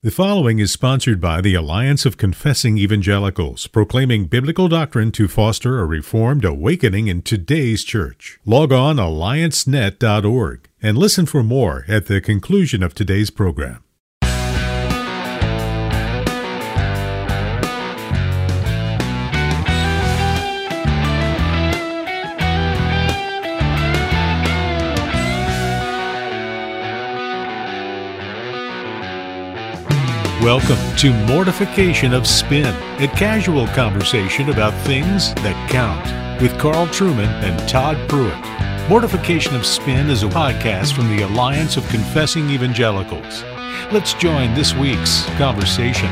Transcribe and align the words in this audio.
The 0.00 0.12
following 0.12 0.60
is 0.60 0.70
sponsored 0.70 1.20
by 1.20 1.40
the 1.40 1.54
Alliance 1.54 2.06
of 2.06 2.16
Confessing 2.16 2.78
Evangelicals, 2.78 3.66
proclaiming 3.66 4.26
biblical 4.26 4.68
doctrine 4.68 5.10
to 5.10 5.26
foster 5.26 5.80
a 5.80 5.86
reformed 5.86 6.44
awakening 6.44 7.08
in 7.08 7.20
today's 7.22 7.82
church. 7.82 8.38
Log 8.46 8.72
on 8.72 8.98
alliancenet.org 8.98 10.68
and 10.80 10.96
listen 10.96 11.26
for 11.26 11.42
more 11.42 11.84
at 11.88 12.06
the 12.06 12.20
conclusion 12.20 12.80
of 12.84 12.94
today's 12.94 13.30
program. 13.30 13.82
Welcome 30.48 30.96
to 30.96 31.12
Mortification 31.26 32.14
of 32.14 32.26
Spin, 32.26 32.74
a 33.02 33.08
casual 33.08 33.66
conversation 33.66 34.48
about 34.48 34.72
things 34.86 35.34
that 35.34 35.70
count 35.70 36.40
with 36.40 36.58
Carl 36.58 36.86
Trueman 36.86 37.28
and 37.42 37.68
Todd 37.68 37.98
Pruitt. 38.08 38.34
Mortification 38.88 39.54
of 39.54 39.66
Spin 39.66 40.08
is 40.08 40.22
a 40.22 40.28
podcast 40.28 40.94
from 40.94 41.14
the 41.14 41.22
Alliance 41.22 41.76
of 41.76 41.86
Confessing 41.90 42.48
Evangelicals. 42.48 43.42
Let's 43.92 44.14
join 44.14 44.54
this 44.54 44.74
week's 44.74 45.26
conversation. 45.36 46.08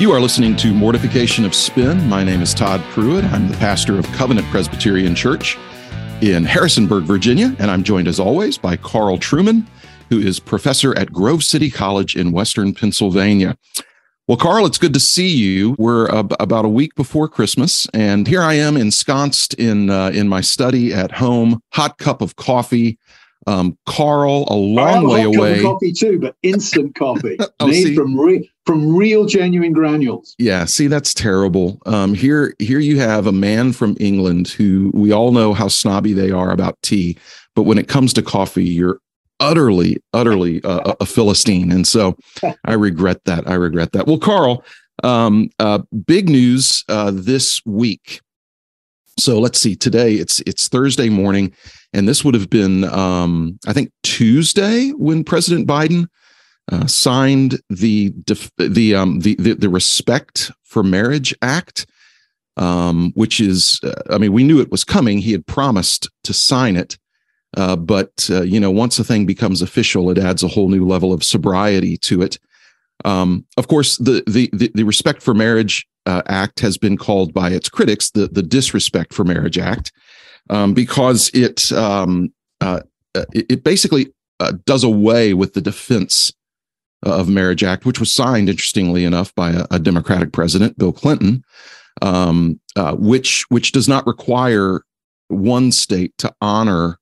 You 0.00 0.12
are 0.12 0.20
listening 0.20 0.56
to 0.56 0.72
Mortification 0.72 1.44
of 1.44 1.54
Spin. 1.54 2.08
My 2.08 2.24
name 2.24 2.40
is 2.40 2.54
Todd 2.54 2.80
Pruitt. 2.84 3.22
I'm 3.22 3.48
the 3.48 3.56
pastor 3.58 3.98
of 3.98 4.06
Covenant 4.12 4.46
Presbyterian 4.46 5.14
Church 5.14 5.58
in 6.22 6.42
Harrisonburg, 6.42 7.04
Virginia, 7.04 7.54
and 7.58 7.70
I'm 7.70 7.82
joined 7.82 8.08
as 8.08 8.18
always 8.18 8.56
by 8.56 8.78
Carl 8.78 9.18
Trueman, 9.18 9.66
who 10.08 10.18
is 10.18 10.40
professor 10.40 10.96
at 10.96 11.12
Grove 11.12 11.44
City 11.44 11.70
College 11.70 12.16
in 12.16 12.32
Western 12.32 12.72
Pennsylvania. 12.72 13.58
Well, 14.26 14.38
Carl, 14.38 14.64
it's 14.64 14.78
good 14.78 14.94
to 14.94 15.00
see 15.00 15.28
you. 15.28 15.76
We're 15.78 16.08
uh, 16.08 16.24
about 16.40 16.64
a 16.64 16.70
week 16.70 16.94
before 16.94 17.28
Christmas, 17.28 17.86
and 17.92 18.26
here 18.26 18.40
I 18.40 18.54
am 18.54 18.78
ensconced 18.78 19.52
in 19.52 19.90
uh, 19.90 20.12
in 20.14 20.28
my 20.28 20.40
study 20.40 20.94
at 20.94 21.12
home, 21.12 21.60
hot 21.74 21.98
cup 21.98 22.22
of 22.22 22.36
coffee, 22.36 22.98
um, 23.46 23.76
Carl, 23.84 24.46
a 24.48 24.54
long 24.54 25.06
way 25.06 25.24
away. 25.24 25.60
coffee 25.60 25.92
too, 25.92 26.18
but 26.18 26.36
instant 26.42 26.94
coffee 26.94 27.36
oh, 27.60 27.66
made 27.66 27.82
see? 27.82 27.94
from 27.94 28.18
re- 28.18 28.50
from 28.70 28.94
real, 28.94 29.24
genuine 29.26 29.72
granules. 29.72 30.36
Yeah, 30.38 30.64
see, 30.64 30.86
that's 30.86 31.12
terrible. 31.12 31.82
Um, 31.86 32.14
here, 32.14 32.54
here 32.60 32.78
you 32.78 33.00
have 33.00 33.26
a 33.26 33.32
man 33.32 33.72
from 33.72 33.96
England 33.98 34.46
who 34.46 34.92
we 34.94 35.10
all 35.10 35.32
know 35.32 35.52
how 35.52 35.66
snobby 35.66 36.12
they 36.12 36.30
are 36.30 36.52
about 36.52 36.80
tea, 36.80 37.18
but 37.56 37.64
when 37.64 37.78
it 37.78 37.88
comes 37.88 38.12
to 38.12 38.22
coffee, 38.22 38.62
you're 38.62 39.00
utterly, 39.40 40.00
utterly 40.12 40.62
uh, 40.62 40.94
a 41.00 41.04
philistine, 41.04 41.72
and 41.72 41.84
so 41.84 42.16
I 42.64 42.74
regret 42.74 43.24
that. 43.24 43.50
I 43.50 43.54
regret 43.54 43.90
that. 43.90 44.06
Well, 44.06 44.20
Carl, 44.20 44.62
um, 45.02 45.50
uh, 45.58 45.80
big 46.06 46.28
news 46.28 46.84
uh, 46.88 47.10
this 47.12 47.60
week. 47.66 48.20
So 49.18 49.40
let's 49.40 49.58
see. 49.58 49.74
Today 49.74 50.14
it's 50.14 50.38
it's 50.46 50.68
Thursday 50.68 51.08
morning 51.08 51.52
and 51.92 52.08
this 52.08 52.24
would 52.24 52.34
have 52.34 52.48
been, 52.48 52.84
um, 52.84 53.58
I 53.66 53.72
think, 53.72 53.90
Tuesday 54.02 54.90
when 54.90 55.24
President 55.24 55.66
Biden 55.66 56.06
uh, 56.70 56.86
signed 56.86 57.60
the 57.68 58.12
def- 58.24 58.50
the, 58.56 58.94
um, 58.94 59.20
the, 59.20 59.34
the 59.36 59.54
the 59.54 59.68
Respect 59.68 60.52
for 60.62 60.82
Marriage 60.82 61.34
Act, 61.42 61.86
um, 62.56 63.12
which 63.14 63.40
is, 63.40 63.80
uh, 63.82 64.02
I 64.10 64.18
mean, 64.18 64.32
we 64.32 64.44
knew 64.44 64.60
it 64.60 64.70
was 64.70 64.84
coming. 64.84 65.18
He 65.18 65.32
had 65.32 65.46
promised 65.46 66.08
to 66.24 66.32
sign 66.32 66.76
it, 66.76 66.96
uh, 67.56 67.76
but 67.76 68.28
uh, 68.30 68.42
you 68.42 68.60
know, 68.60 68.70
once 68.70 68.98
a 68.98 69.04
thing 69.04 69.26
becomes 69.26 69.62
official, 69.62 70.10
it 70.10 70.18
adds 70.18 70.42
a 70.42 70.48
whole 70.48 70.68
new 70.68 70.86
level 70.86 71.12
of 71.12 71.24
sobriety 71.24 71.96
to 71.98 72.22
it. 72.22 72.38
Um, 73.04 73.46
of 73.56 73.66
course, 73.68 73.96
the, 73.96 74.22
the 74.26 74.50
the 74.52 74.70
the 74.74 74.84
Respect 74.84 75.22
for 75.22 75.34
Marriage 75.34 75.86
uh, 76.06 76.22
Act 76.26 76.60
has 76.60 76.78
been 76.78 76.96
called 76.96 77.34
by 77.34 77.50
its 77.50 77.68
critics 77.68 78.10
the 78.10 78.28
the 78.28 78.42
Disrespect 78.42 79.12
for 79.12 79.24
Marriage 79.24 79.58
Act 79.58 79.92
um, 80.50 80.74
because 80.74 81.30
it, 81.32 81.72
um, 81.72 82.32
uh, 82.60 82.80
it, 83.14 83.46
it 83.48 83.64
basically 83.64 84.12
uh, 84.40 84.52
does 84.66 84.84
away 84.84 85.34
with 85.34 85.54
the 85.54 85.60
Defense 85.60 86.32
of 87.02 87.28
Marriage 87.28 87.64
Act, 87.64 87.86
which 87.86 88.00
was 88.00 88.12
signed, 88.12 88.48
interestingly 88.48 89.04
enough, 89.04 89.34
by 89.34 89.50
a, 89.52 89.66
a 89.70 89.78
Democratic 89.78 90.32
president, 90.32 90.78
Bill 90.78 90.92
Clinton, 90.92 91.44
um, 92.02 92.60
uh, 92.76 92.94
which 92.96 93.44
which 93.48 93.72
does 93.72 93.88
not 93.88 94.06
require 94.06 94.82
one 95.28 95.72
state 95.72 96.16
to 96.18 96.34
honor 96.40 96.98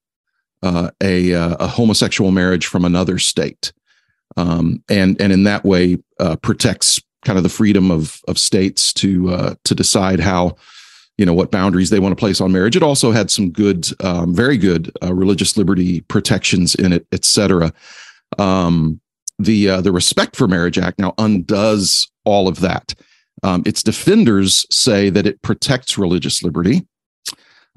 uh, 0.63 0.91
a, 1.03 1.35
uh, 1.35 1.57
a, 1.61 1.67
homosexual 1.67 2.31
marriage 2.31 2.67
from 2.67 2.85
another 2.85 3.19
state, 3.19 3.73
um, 4.37 4.83
and 4.89 5.21
and 5.21 5.33
in 5.33 5.45
that 5.45 5.65
way 5.65 5.99
uh, 6.21 6.37
protects 6.37 7.01
kind 7.25 7.37
of 7.37 7.43
the 7.43 7.49
freedom 7.49 7.91
of 7.91 8.21
of 8.29 8.39
states 8.39 8.93
to 8.93 9.31
uh, 9.31 9.55
to 9.65 9.75
decide 9.75 10.21
how 10.21 10.57
you 11.19 11.27
know 11.27 11.35
what 11.35 11.51
boundaries 11.51 11.91
they 11.91 11.99
want 11.99 12.13
to 12.13 12.21
place 12.21 12.41
on 12.41 12.53
marriage. 12.53 12.77
It 12.77 12.83
also 12.83 13.11
had 13.11 13.31
some 13.31 13.51
good, 13.51 13.89
um, 14.03 14.35
very 14.35 14.57
good 14.57 14.93
uh, 15.03 15.13
religious 15.13 15.57
liberty 15.57 16.01
protections 16.03 16.75
in 16.75 16.93
it, 16.93 17.07
et 17.13 17.25
cetera. 17.25 17.73
Um, 18.39 19.01
the 19.39 19.69
uh, 19.69 19.81
the 19.81 19.93
Respect 19.93 20.37
for 20.37 20.49
Marriage 20.49 20.79
Act 20.79 20.99
now 20.99 21.15
undoes 21.19 22.11
all 22.25 22.49
of 22.49 22.61
that. 22.61 22.95
Um, 23.43 23.63
its 23.65 23.83
defenders 23.83 24.67
say 24.71 25.11
that 25.11 25.27
it 25.27 25.43
protects 25.43 25.97
religious 25.97 26.43
liberty. 26.43 26.87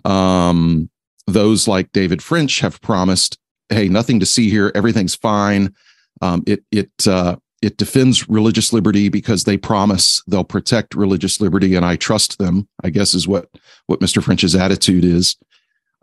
Um, 0.06 0.90
those 1.28 1.68
like 1.68 1.92
David 1.92 2.24
French 2.24 2.60
have 2.62 2.82
promised, 2.82 3.38
"Hey, 3.70 3.88
nothing 3.88 4.20
to 4.20 4.26
see 4.26 4.50
here. 4.50 4.72
Everything's 4.74 5.16
fine." 5.16 5.74
Um, 6.22 6.44
it 6.48 6.64
it 6.72 7.08
uh, 7.08 7.36
it 7.62 7.78
defends 7.78 8.28
religious 8.28 8.74
liberty 8.74 9.08
because 9.10 9.44
they 9.44 9.58
promise 9.58 10.24
they'll 10.28 10.44
protect 10.44 10.96
religious 10.96 11.40
liberty 11.40 11.76
and 11.76 11.86
i 11.86 11.96
trust 11.96 12.40
them 12.40 12.68
i 12.84 12.90
guess 12.90 13.14
is 13.14 13.28
what 13.28 13.50
what 13.86 14.00
mr 14.00 14.22
french's 14.22 14.56
attitude 14.56 15.06
is 15.06 15.36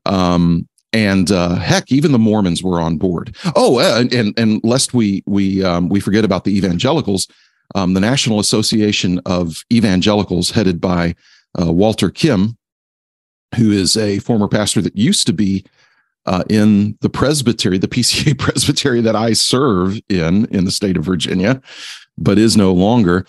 um, 0.07 0.67
and 0.93 1.31
uh, 1.31 1.55
heck 1.57 1.91
even 1.93 2.13
the 2.13 2.19
mormons 2.19 2.63
were 2.63 2.81
on 2.81 2.97
board 2.97 3.37
oh 3.57 3.79
and 3.79 4.13
and, 4.13 4.39
and 4.39 4.61
lest 4.65 4.95
we 4.95 5.23
we 5.27 5.63
um, 5.65 5.89
we 5.89 6.01
forget 6.01 6.25
about 6.25 6.45
the 6.45 6.57
evangelicals 6.57 7.29
um, 7.75 7.95
the 7.95 8.01
national 8.01 8.41
association 8.41 9.21
of 9.27 9.63
evangelicals 9.73 10.51
headed 10.51 10.81
by 10.81 11.15
uh, 11.61 11.73
walter 11.73 12.11
kim 12.11 12.57
who 13.57 13.71
is 13.71 13.97
a 13.97 14.19
former 14.21 14.49
pastor 14.49 14.81
that 14.81 14.97
used 14.97 15.27
to 15.27 15.33
be 15.33 15.65
uh, 16.27 16.45
in 16.51 16.99
the 17.01 17.09
presbytery, 17.09 17.79
the 17.79 17.89
PCA 17.89 18.39
presbytery 18.39 19.01
that 19.01 19.17
I 19.17 19.33
serve 19.33 19.99
in 20.11 20.45
in 20.47 20.67
the 20.67 20.71
state 20.71 20.99
of 20.99 21.05
Virginia, 21.05 21.61
but 22.19 22.39
is 22.39 22.57
no 22.57 22.73
longer. 22.73 23.27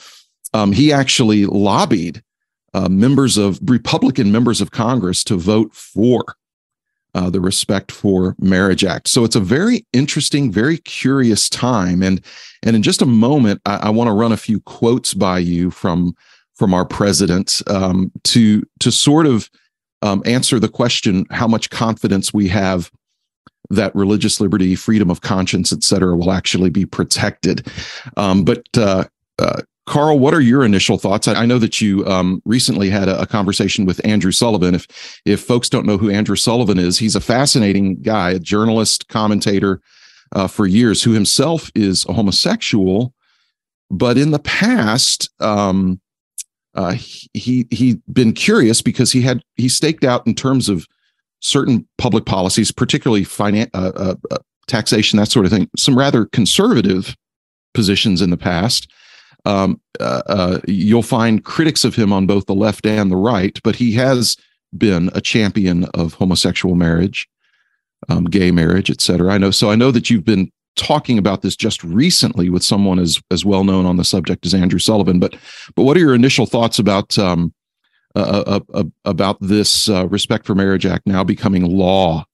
Um, 0.54 0.74
he 0.74 0.92
actually 0.92 1.46
lobbied 1.46 2.22
uh, 2.74 2.90
members 2.90 3.38
of 3.38 3.60
Republican 3.64 4.32
members 4.32 4.60
of 4.60 4.72
Congress 4.72 5.24
to 5.26 5.38
vote 5.38 5.74
for 5.74 6.36
uh, 7.16 7.30
the 7.30 7.42
Respect 7.42 7.92
for 7.92 8.36
Marriage 8.40 8.84
Act. 8.84 9.08
So 9.08 9.24
it's 9.24 9.36
a 9.36 9.40
very 9.40 9.86
interesting, 9.94 10.52
very 10.52 10.78
curious 10.78 11.50
time. 11.50 12.02
And 12.04 12.22
and 12.64 12.76
in 12.76 12.84
just 12.84 13.02
a 13.02 13.06
moment, 13.06 13.62
I, 13.66 13.76
I 13.84 13.90
want 13.90 14.08
to 14.08 14.14
run 14.14 14.32
a 14.32 14.38
few 14.38 14.60
quotes 14.62 15.14
by 15.14 15.40
you 15.40 15.72
from 15.72 16.14
from 16.56 16.74
our 16.74 16.86
president 16.86 17.62
um, 17.68 18.12
to 18.26 18.64
to 18.80 18.92
sort 18.92 19.26
of 19.26 19.50
um, 20.02 20.22
answer 20.26 20.60
the 20.60 20.70
question 20.70 21.26
how 21.30 21.48
much 21.48 21.70
confidence 21.70 22.34
we 22.34 22.48
have 22.50 22.92
that 23.70 23.96
religious 23.96 24.42
liberty, 24.42 24.76
freedom 24.76 25.12
of 25.12 25.22
conscience, 25.22 25.72
et 25.72 25.84
cetera, 25.84 26.16
will 26.16 26.32
actually 26.32 26.70
be 26.70 26.86
protected. 26.86 27.68
Um, 28.18 28.44
but 28.44 28.64
uh, 28.76 29.04
uh, 29.38 29.62
Carl, 29.90 30.20
what 30.20 30.36
are 30.36 30.40
your 30.40 30.64
initial 30.64 31.00
thoughts? 31.00 31.28
I, 31.28 31.34
I 31.34 31.46
know 31.48 31.58
that 31.58 31.82
you 31.82 32.06
um, 32.06 32.44
recently 32.46 32.92
had 32.92 33.10
a, 33.10 33.22
a, 33.22 33.26
conversation 33.26 33.86
with 33.86 34.00
Andrew 34.06 34.32
Sullivan. 34.32 34.76
If 34.76 34.86
if 35.26 35.42
folks 35.42 35.68
don't 35.68 35.88
know 35.88 35.98
who 35.98 36.12
Andrew 36.12 36.36
Sullivan 36.36 36.78
is, 36.78 37.00
he's 37.00 37.16
a 37.16 37.20
fascinating 37.20 38.00
guy, 38.04 38.30
a 38.30 38.40
journalist, 38.40 39.08
commentator 39.08 39.82
uh, 40.32 40.48
for 40.48 40.68
years, 40.68 41.02
who 41.02 41.14
himself 41.14 41.72
is 41.74 42.06
a 42.08 42.14
homosexual, 42.14 43.16
but 43.90 44.18
in 44.18 44.32
the 44.32 44.40
past. 44.40 45.30
Um, 45.42 46.00
uh, 46.76 46.96
he 47.34 47.66
he 47.72 48.00
been 48.14 48.32
curious 48.32 48.84
because 48.84 49.12
he 49.12 49.22
had 49.22 49.42
he 49.56 49.68
staked 49.68 50.04
out 50.04 50.26
in 50.28 50.36
terms 50.36 50.70
of 50.70 50.86
certain 51.40 51.86
public 51.98 52.26
policies, 52.28 52.72
particularly 52.72 53.26
finan- 53.26 53.72
uh, 53.74 53.92
uh, 53.96 54.16
uh, 54.30 54.38
taxation, 54.68 55.18
that 55.18 55.32
sort 55.32 55.48
of 55.48 55.52
thing, 55.52 55.68
some 55.76 55.98
rather 55.98 56.28
conservative 56.28 57.18
positions 57.74 58.22
in 58.22 58.30
the 58.30 58.38
past. 58.38 58.88
Um, 59.46 59.80
uh, 60.00 60.22
uh, 60.28 60.60
you'll 60.68 61.04
find 61.04 61.44
critics 61.44 61.84
of 61.84 61.96
him 61.96 62.12
on 62.12 62.26
both 62.26 62.46
the 62.46 62.56
left 62.56 62.86
and 62.86 63.12
the 63.12 63.16
right, 63.16 63.60
but 63.64 63.76
he 63.76 63.94
has 63.94 64.38
been 64.78 65.10
a 65.14 65.22
champion 65.22 65.86
of 65.94 66.14
homosexual 66.14 66.76
marriage, 66.76 67.28
um, 68.10 68.26
gay 68.26 68.52
marriage, 68.52 68.90
etc. 68.90 69.32
I 69.34 69.38
know. 69.38 69.52
So 69.52 69.72
I 69.72 69.76
know 69.76 69.92
that 69.92 70.10
you've 70.10 70.26
been 70.26 70.52
talking 70.76 71.18
about 71.18 71.42
this 71.42 71.56
just 71.56 71.84
recently 71.84 72.50
with 72.50 72.64
someone 72.64 73.00
as 73.00 73.22
as 73.32 73.44
well 73.44 73.64
known 73.64 73.86
on 73.86 73.98
the 73.98 74.04
subject 74.04 74.46
as 74.46 74.54
Andrew 74.54 74.80
Sullivan. 74.80 75.20
But 75.20 75.36
but 75.76 75.84
what 75.84 75.98
are 75.98 76.02
your 76.02 76.16
initial 76.16 76.46
thoughts 76.46 76.80
about 76.80 77.18
um, 77.18 77.54
uh, 78.16 78.44
uh, 78.46 78.60
uh, 78.74 78.84
about 79.06 79.38
this 79.42 79.90
uh, 79.90 80.08
Respect 80.08 80.46
for 80.46 80.56
Marriage 80.56 80.86
Act 80.86 81.06
now 81.06 81.24
becoming 81.24 81.64
law 81.64 82.26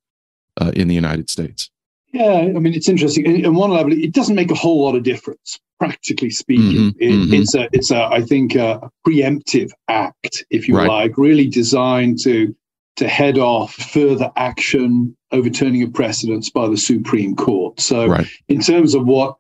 uh, 0.62 0.72
in 0.76 0.88
the 0.88 0.96
United 0.96 1.30
States? 1.30 1.70
Yeah, 2.14 2.32
I 2.34 2.60
mean 2.60 2.74
it's 2.74 2.88
interesting. 2.88 3.46
On 3.46 3.56
one 3.56 3.72
level, 3.72 3.92
it 3.92 4.14
doesn't 4.14 4.36
make 4.36 4.52
a 4.52 4.56
whole 4.56 4.84
lot 4.84 4.96
of 4.96 5.04
difference, 5.04 5.60
practically 5.80 6.30
speaking. 6.30 6.92
Mhm, 6.92 6.96
It, 7.00 7.12
mhm. 7.12 7.34
It's 7.42 7.56
a, 7.56 7.68
it's 7.74 7.92
a, 7.92 8.04
I 8.06 8.22
think, 8.22 8.56
a 8.56 8.90
preemptive 9.08 9.72
act, 9.90 10.46
if 10.50 10.68
you 10.68 10.76
Right. 10.78 10.88
like, 10.88 11.18
really 11.18 11.48
designed 11.48 12.20
to 12.24 12.56
to 12.98 13.10
head 13.10 13.38
off 13.38 13.74
further 13.74 14.32
action, 14.38 15.14
overturning 15.34 15.84
of 15.84 15.94
precedents 15.94 16.50
by 16.50 16.66
the 16.70 16.78
Supreme 16.78 17.36
Court. 17.36 17.78
So, 17.78 18.06
Right. 18.08 18.26
in 18.48 18.62
terms 18.62 18.96
of 18.96 19.06
what 19.06 19.36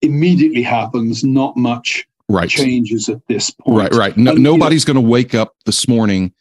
immediately 0.00 0.62
happens, 0.62 1.22
not 1.22 1.58
much 1.58 2.06
Right. 2.30 2.48
changes 2.48 3.10
at 3.10 3.18
this 3.28 3.50
point. 3.50 3.76
Right, 3.78 3.94
right. 3.94 4.16
No, 4.16 4.32
know- 4.32 4.52
nobody's 4.56 4.86
going 4.86 4.94
to 4.94 5.00
wake 5.02 5.34
up 5.34 5.52
this 5.66 5.86
morning 5.86 6.32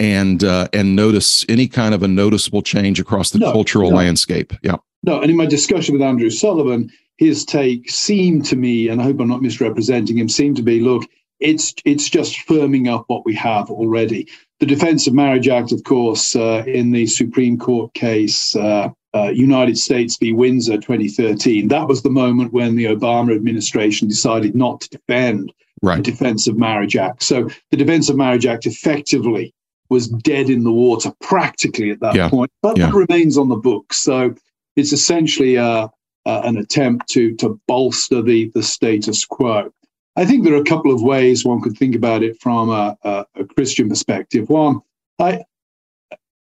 and 0.00 0.42
uh, 0.42 0.66
and 0.72 0.96
notice 0.96 1.46
any 1.48 1.68
kind 1.68 1.94
of 1.94 2.02
a 2.02 2.08
noticeable 2.08 2.62
change 2.62 2.98
across 2.98 3.30
the 3.30 3.38
No, 3.38 3.52
cultural 3.52 3.90
no. 3.90 3.96
landscape. 3.98 4.52
Yeah, 4.64 4.76
No, 5.04 5.20
and 5.20 5.30
in 5.30 5.36
my 5.36 5.46
discussion 5.46 5.92
with 5.92 6.02
Andrew 6.02 6.30
Sullivan, 6.30 6.90
his 7.22 7.44
take 7.44 7.88
seemed 7.88 8.44
to 8.46 8.56
me, 8.56 8.88
and 8.88 9.00
I 9.00 9.04
hope 9.04 9.20
I'm 9.20 9.28
not 9.28 9.42
misrepresenting 9.42 10.18
him, 10.18 10.28
seemed 10.28 10.56
to 10.56 10.62
be, 10.62 10.80
look, 10.80 11.04
it's 11.38 11.74
it's 11.84 12.08
just 12.10 12.34
firming 12.48 12.88
up 12.92 13.04
what 13.08 13.24
we 13.24 13.34
have 13.34 13.70
already. 13.70 14.26
The 14.60 14.66
Defense 14.66 15.06
of 15.06 15.14
Marriage 15.14 15.48
Act, 15.48 15.70
of 15.72 15.82
course, 15.84 16.36
uh, 16.36 16.62
in 16.66 16.92
the 16.92 17.06
Supreme 17.06 17.58
Court 17.58 17.92
case, 17.94 18.54
uh, 18.56 18.88
uh, 19.14 19.30
United 19.50 19.76
States 19.78 20.16
v. 20.16 20.32
Windsor 20.32 20.76
2013, 20.78 21.68
that 21.68 21.86
was 21.88 22.02
the 22.02 22.10
moment 22.10 22.52
when 22.52 22.76
the 22.76 22.86
Obama 22.86 23.34
administration 23.34 24.08
decided 24.08 24.54
not 24.54 24.80
to 24.82 24.90
defend 24.90 25.52
the. 25.82 26.02
Defense 26.02 26.46
of 26.48 26.56
Marriage 26.56 26.96
Act. 26.96 27.22
So 27.22 27.48
the 27.70 27.76
Defense 27.76 28.08
of 28.08 28.16
Marriage 28.16 28.46
Act 28.46 28.66
effectively 28.66 29.52
was 29.90 30.08
dead 30.08 30.48
in 30.48 30.62
the 30.64 30.72
water 30.72 31.12
practically 31.20 31.90
at 31.90 32.00
that 32.00 32.14
Yeah. 32.14 32.28
point, 32.30 32.50
but 32.62 32.78
Yeah. 32.78 32.88
it 32.88 32.94
remains 32.94 33.36
on 33.36 33.48
the 33.48 33.56
books. 33.56 33.98
So 33.98 34.34
it's 34.76 34.92
essentially 34.92 35.58
uh, 35.58 35.88
uh, 36.26 36.42
an 36.44 36.56
attempt 36.56 37.08
to 37.10 37.34
to 37.36 37.60
bolster 37.68 38.22
the 38.22 38.50
the 38.54 38.62
status 38.62 39.24
quo. 39.24 39.72
I 40.16 40.26
think 40.26 40.44
there 40.44 40.54
are 40.54 40.60
a 40.60 40.64
couple 40.64 40.92
of 40.92 41.02
ways 41.02 41.44
one 41.44 41.62
could 41.62 41.76
think 41.78 41.94
about 41.94 42.22
it 42.22 42.40
from 42.40 42.70
a, 42.70 42.96
a, 43.02 43.26
a 43.36 43.44
Christian 43.46 43.88
perspective. 43.88 44.48
One, 44.50 44.80
I 45.18 45.42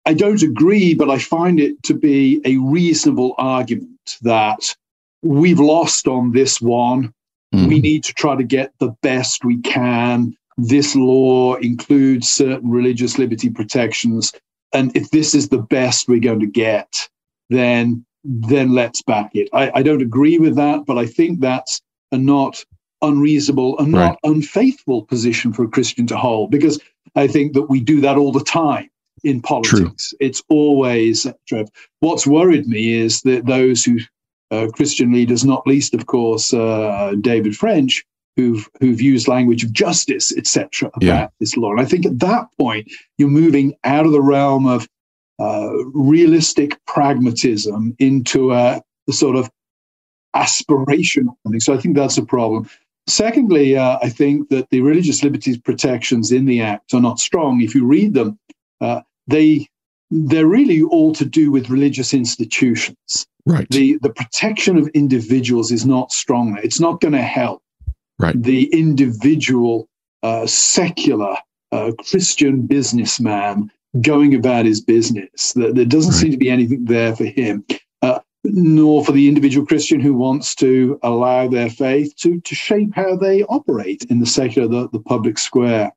I 0.06 0.14
don't 0.14 0.42
agree, 0.44 0.96
but 0.96 1.10
I 1.10 1.20
find 1.20 1.60
it 1.60 1.84
to 1.84 1.94
be 1.94 2.42
a 2.46 2.58
reasonable 2.58 3.36
argument 3.38 4.18
that 4.22 4.76
we've 5.24 5.60
lost 5.60 6.08
on 6.08 6.32
this 6.32 6.62
one 6.62 7.14
Mhm. 7.56 7.70
we 7.70 7.80
need 7.80 8.04
to 8.06 8.14
try 8.14 8.36
to 8.36 8.44
get 8.44 8.74
the 8.80 8.92
best 9.02 9.46
we 9.46 9.58
can. 9.62 10.36
This 10.58 10.96
law 10.96 11.56
includes 11.56 12.30
certain 12.30 12.70
religious 12.70 13.18
liberty 13.18 13.50
protections. 13.50 14.34
And 14.74 14.96
if 14.98 15.12
this 15.12 15.34
is 15.36 15.50
the 15.50 15.60
best 15.60 16.10
we're 16.10 16.20
going 16.20 16.42
to 16.42 16.48
get, 16.48 17.10
then 17.50 18.06
then 18.28 18.74
let's 18.74 19.02
back 19.02 19.32
it. 19.36 19.50
I, 19.54 19.72
I 19.76 19.82
don't 19.84 20.02
agree 20.02 20.38
with 20.38 20.56
that, 20.56 20.86
but 20.86 20.98
I 20.98 21.06
think 21.06 21.40
that's 21.40 21.82
a 22.12 22.18
not 22.18 22.64
unreasonable 23.02 23.78
and 23.80 23.92
not 23.92 24.20
unfaithful 24.24 25.04
position 25.04 25.54
for 25.54 25.64
a 25.64 25.68
Christian 25.70 26.08
to 26.08 26.18
hold 26.18 26.52
because 26.52 26.80
I 27.16 27.28
think 27.28 27.54
that 27.54 27.64
we 27.70 27.80
do 27.80 28.02
that 28.02 28.18
all 28.18 28.32
the 28.32 28.44
time 28.44 28.90
in 29.24 29.42
politics. 29.42 30.14
It's 30.20 30.44
always 30.50 31.26
Trev. 31.48 31.70
What's 32.02 32.28
worried 32.28 32.68
me 32.68 32.94
is 32.94 33.22
that 33.22 33.46
those 33.46 33.86
who 33.86 34.00
uh, 34.52 34.68
Christian 34.74 35.12
leaders, 35.12 35.44
not 35.46 35.68
least, 35.68 35.94
of 35.94 36.06
course, 36.06 36.54
uh, 36.54 37.16
David 37.22 37.56
French, 37.56 38.04
who've 38.38 38.68
who've 38.80 39.02
used 39.02 39.28
language 39.28 39.64
of 39.64 39.74
justice, 39.74 40.36
etc., 40.38 40.90
about 40.94 41.04
Yeah. 41.04 41.28
this 41.40 41.58
law. 41.58 41.72
And 41.72 41.82
I 41.82 41.86
think 41.86 42.06
at 42.06 42.20
that 42.20 42.48
point, 42.60 42.88
you're 43.18 43.30
moving 43.30 43.76
out 43.84 44.06
of 44.06 44.12
the 44.12 44.22
realm 44.22 44.66
of 44.66 44.88
uh, 45.40 45.70
realistic 45.94 46.80
pragmatism 46.86 47.96
into 48.00 48.54
a, 48.54 48.82
a 49.10 49.14
sort 49.14 49.36
of 49.36 49.50
aspirational 50.36 51.36
thing. 51.50 51.60
So 51.60 51.74
I 51.74 51.78
think 51.78 51.96
that's 51.96 52.18
a 52.18 52.26
problem. 52.26 52.70
Secondly, 53.08 53.78
uh, 53.78 53.98
I 54.02 54.10
think 54.10 54.50
that 54.50 54.70
the 54.70 54.82
religious 54.82 55.24
liberties 55.24 55.58
protections 55.58 56.32
in 56.32 56.46
the 56.46 56.62
Act 56.62 56.94
are 56.94 57.02
not 57.02 57.20
strong. 57.20 57.62
If 57.62 57.74
you 57.74 57.86
read 57.86 58.14
them, 58.14 58.38
uh, 58.82 59.02
they 59.28 59.68
they're 60.10 60.48
really 60.48 60.82
all 60.84 61.14
to 61.14 61.26
do 61.26 61.52
with 61.52 61.70
religious 61.70 62.14
institutions 62.14 63.28
Right. 63.46 63.68
the 63.70 63.98
the 64.02 64.10
protection 64.10 64.78
of 64.78 64.90
individuals 64.90 65.72
is 65.72 65.86
not 65.86 66.12
strong 66.12 66.54
there. 66.54 66.64
It's 66.64 66.82
not 66.82 67.00
going 67.00 67.14
to 67.14 67.22
help 67.22 67.62
Right. 68.20 68.36
the 68.42 68.66
individual 68.74 69.88
uh, 70.24 70.48
secular 70.48 71.38
uh, 71.72 71.92
Christian 72.00 72.64
businessman 72.64 73.72
going 74.02 74.36
about 74.36 74.66
his 74.66 74.82
business. 74.82 75.54
There, 75.54 75.74
there 75.74 75.86
doesn't 75.86 76.12
Right. 76.14 76.22
seem 76.22 76.32
to 76.32 76.38
be 76.38 76.50
anything 76.50 76.86
there 76.86 77.16
for 77.16 77.26
him, 77.26 77.64
uh, 78.02 78.20
nor 78.44 79.04
for 79.04 79.12
the 79.12 79.28
individual 79.28 79.66
Christian 79.66 80.00
who 80.00 80.14
wants 80.14 80.56
to 80.56 81.00
allow 81.04 81.48
their 81.48 81.70
faith 81.70 82.16
to 82.18 82.40
to 82.42 82.56
shape 82.56 82.92
how 82.94 83.16
they 83.16 83.44
operate 83.44 84.06
in 84.10 84.20
the 84.20 84.26
secular, 84.26 84.68
the, 84.68 84.90
the 84.90 85.00
public 85.00 85.38
square. 85.38 85.92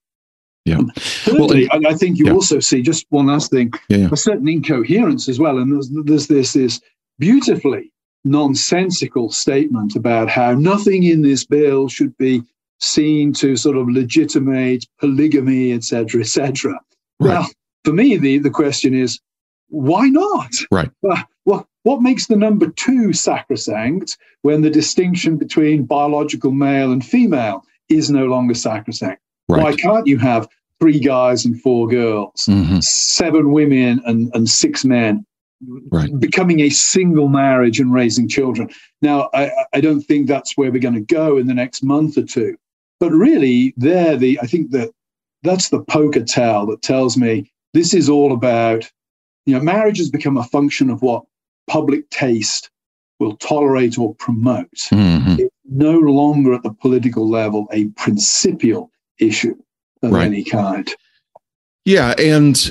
Yeah. 0.64 0.78
Um, 0.78 0.92
Well, 1.26 1.48
Thirdly, 1.48 1.68
I, 1.70 1.80
I 1.88 1.94
think 1.94 2.18
you 2.18 2.26
yeah. 2.26 2.32
also 2.32 2.60
see 2.60 2.82
just 2.82 3.06
one 3.10 3.26
last 3.26 3.50
thing 3.50 3.72
Yeah, 3.88 3.98
yeah. 3.98 4.08
a 4.12 4.16
certain 4.16 4.48
incoherence 4.48 5.28
as 5.28 5.38
well. 5.38 5.58
And 5.58 5.72
there's, 5.72 5.88
there's 6.04 6.26
this, 6.26 6.52
this 6.52 6.80
beautifully 7.18 7.92
nonsensical 8.24 9.30
statement 9.30 9.96
about 9.96 10.28
how 10.28 10.52
nothing 10.54 11.04
in 11.04 11.22
this 11.22 11.44
bill 11.44 11.88
should 11.88 12.16
be 12.18 12.42
seen 12.78 13.32
to 13.34 13.56
sort 13.56 13.76
of 13.76 13.88
legitimate 13.88 14.84
polygamy, 14.98 15.72
etc., 15.72 16.06
cetera, 16.06 16.20
et 16.20 16.26
cetera. 16.26 16.80
Right. 17.20 17.38
Well, 17.38 17.48
for 17.84 17.92
me, 17.92 18.16
the, 18.16 18.38
the 18.38 18.50
question 18.50 18.94
is, 18.94 19.20
why 19.68 20.08
not? 20.08 20.50
Right. 20.70 20.90
Uh, 21.08 21.22
what, 21.44 21.66
what 21.84 22.02
makes 22.02 22.26
the 22.26 22.36
number 22.36 22.68
two 22.70 23.12
sacrosanct 23.12 24.16
when 24.42 24.62
the 24.62 24.70
distinction 24.70 25.36
between 25.36 25.84
biological 25.84 26.50
male 26.50 26.92
and 26.92 27.04
female 27.04 27.64
is 27.88 28.10
no 28.10 28.26
longer 28.26 28.54
sacrosanct? 28.54 29.20
Why 29.46 29.74
can't 29.74 30.06
you 30.06 30.18
have 30.18 30.48
three 30.80 31.00
guys 31.00 31.44
and 31.44 31.60
four 31.60 31.88
girls? 31.88 32.44
Mhm. 32.48 32.82
seven 32.82 33.50
women 33.52 34.00
and, 34.06 34.30
and 34.34 34.48
six 34.48 34.84
men 34.84 35.24
Right. 35.92 36.08
becoming 36.18 36.60
a 36.60 36.70
single 36.70 37.28
marriage 37.28 37.80
and 37.80 37.92
raising 37.92 38.28
children. 38.28 38.70
Now, 39.02 39.28
I, 39.34 39.50
I 39.74 39.82
don't 39.82 40.00
think 40.00 40.26
that's 40.26 40.56
where 40.56 40.72
we're 40.72 40.78
going 40.80 40.94
to 40.94 41.00
go 41.14 41.36
in 41.36 41.48
the 41.48 41.52
next 41.54 41.82
month 41.82 42.16
or 42.16 42.22
two. 42.22 42.56
But 42.98 43.10
really, 43.12 43.74
there, 43.76 44.16
the 44.16 44.40
I 44.42 44.46
think 44.46 44.70
that 44.70 44.90
that's 45.42 45.68
the 45.68 45.82
poker 45.82 46.24
tell 46.24 46.64
that 46.66 46.80
tells 46.80 47.18
me 47.18 47.52
this 47.74 47.94
is 47.94 48.08
all 48.08 48.32
about, 48.32 48.90
you 49.46 49.54
know, 49.54 49.60
marriage 49.60 49.98
has 49.98 50.10
become 50.10 50.36
a 50.36 50.44
function 50.44 50.90
of 50.90 51.02
what 51.02 51.24
public 51.68 52.08
taste 52.10 52.70
will 53.18 53.36
tolerate 53.36 53.98
or 53.98 54.14
promote. 54.16 54.70
Mhm. 54.90 55.38
It's 55.38 55.54
no 55.68 55.92
longer 55.98 56.54
at 56.54 56.62
the 56.62 56.72
political 56.72 57.28
level 57.28 57.68
a 57.72 57.86
principial 57.88 58.90
issue 59.18 59.56
of 60.02 60.12
Right. 60.12 60.26
any 60.26 60.42
kind. 60.44 60.92
Yeah, 61.84 62.14
and 62.18 62.70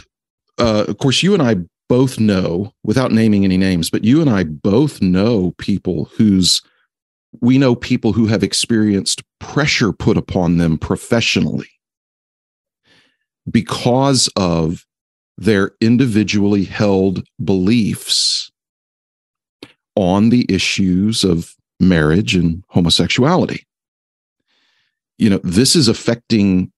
uh, 0.58 0.86
of 0.88 0.98
course, 0.98 1.24
you 1.24 1.34
and 1.34 1.42
I 1.42 1.58
both 1.88 2.20
know, 2.20 2.74
without 2.84 3.12
naming 3.12 3.46
any 3.46 3.58
names, 3.58 3.90
but 3.90 4.04
you 4.04 4.22
and 4.22 4.30
I 4.30 4.44
both 4.44 5.02
know 5.02 5.54
people 5.58 6.06
whose 6.18 6.62
we 7.42 7.60
know 7.60 7.76
people 7.76 8.12
who 8.12 8.26
have 8.26 8.44
experienced 8.44 9.22
pressure 9.40 9.94
put 9.94 10.18
upon 10.18 10.58
them 10.58 10.78
professionally 10.80 11.70
because 13.50 14.28
of 14.36 14.86
their 15.40 15.72
individually 15.80 16.66
held 16.66 17.24
beliefs 17.44 18.52
on 19.96 20.30
the 20.30 20.46
issues 20.50 21.24
of 21.24 21.56
marriage 21.80 22.36
and 22.36 22.64
homosexuality. 22.68 23.66
You 25.18 25.30
know, 25.30 25.40
this 25.44 25.78
is 25.78 25.88
affecting 25.88 26.74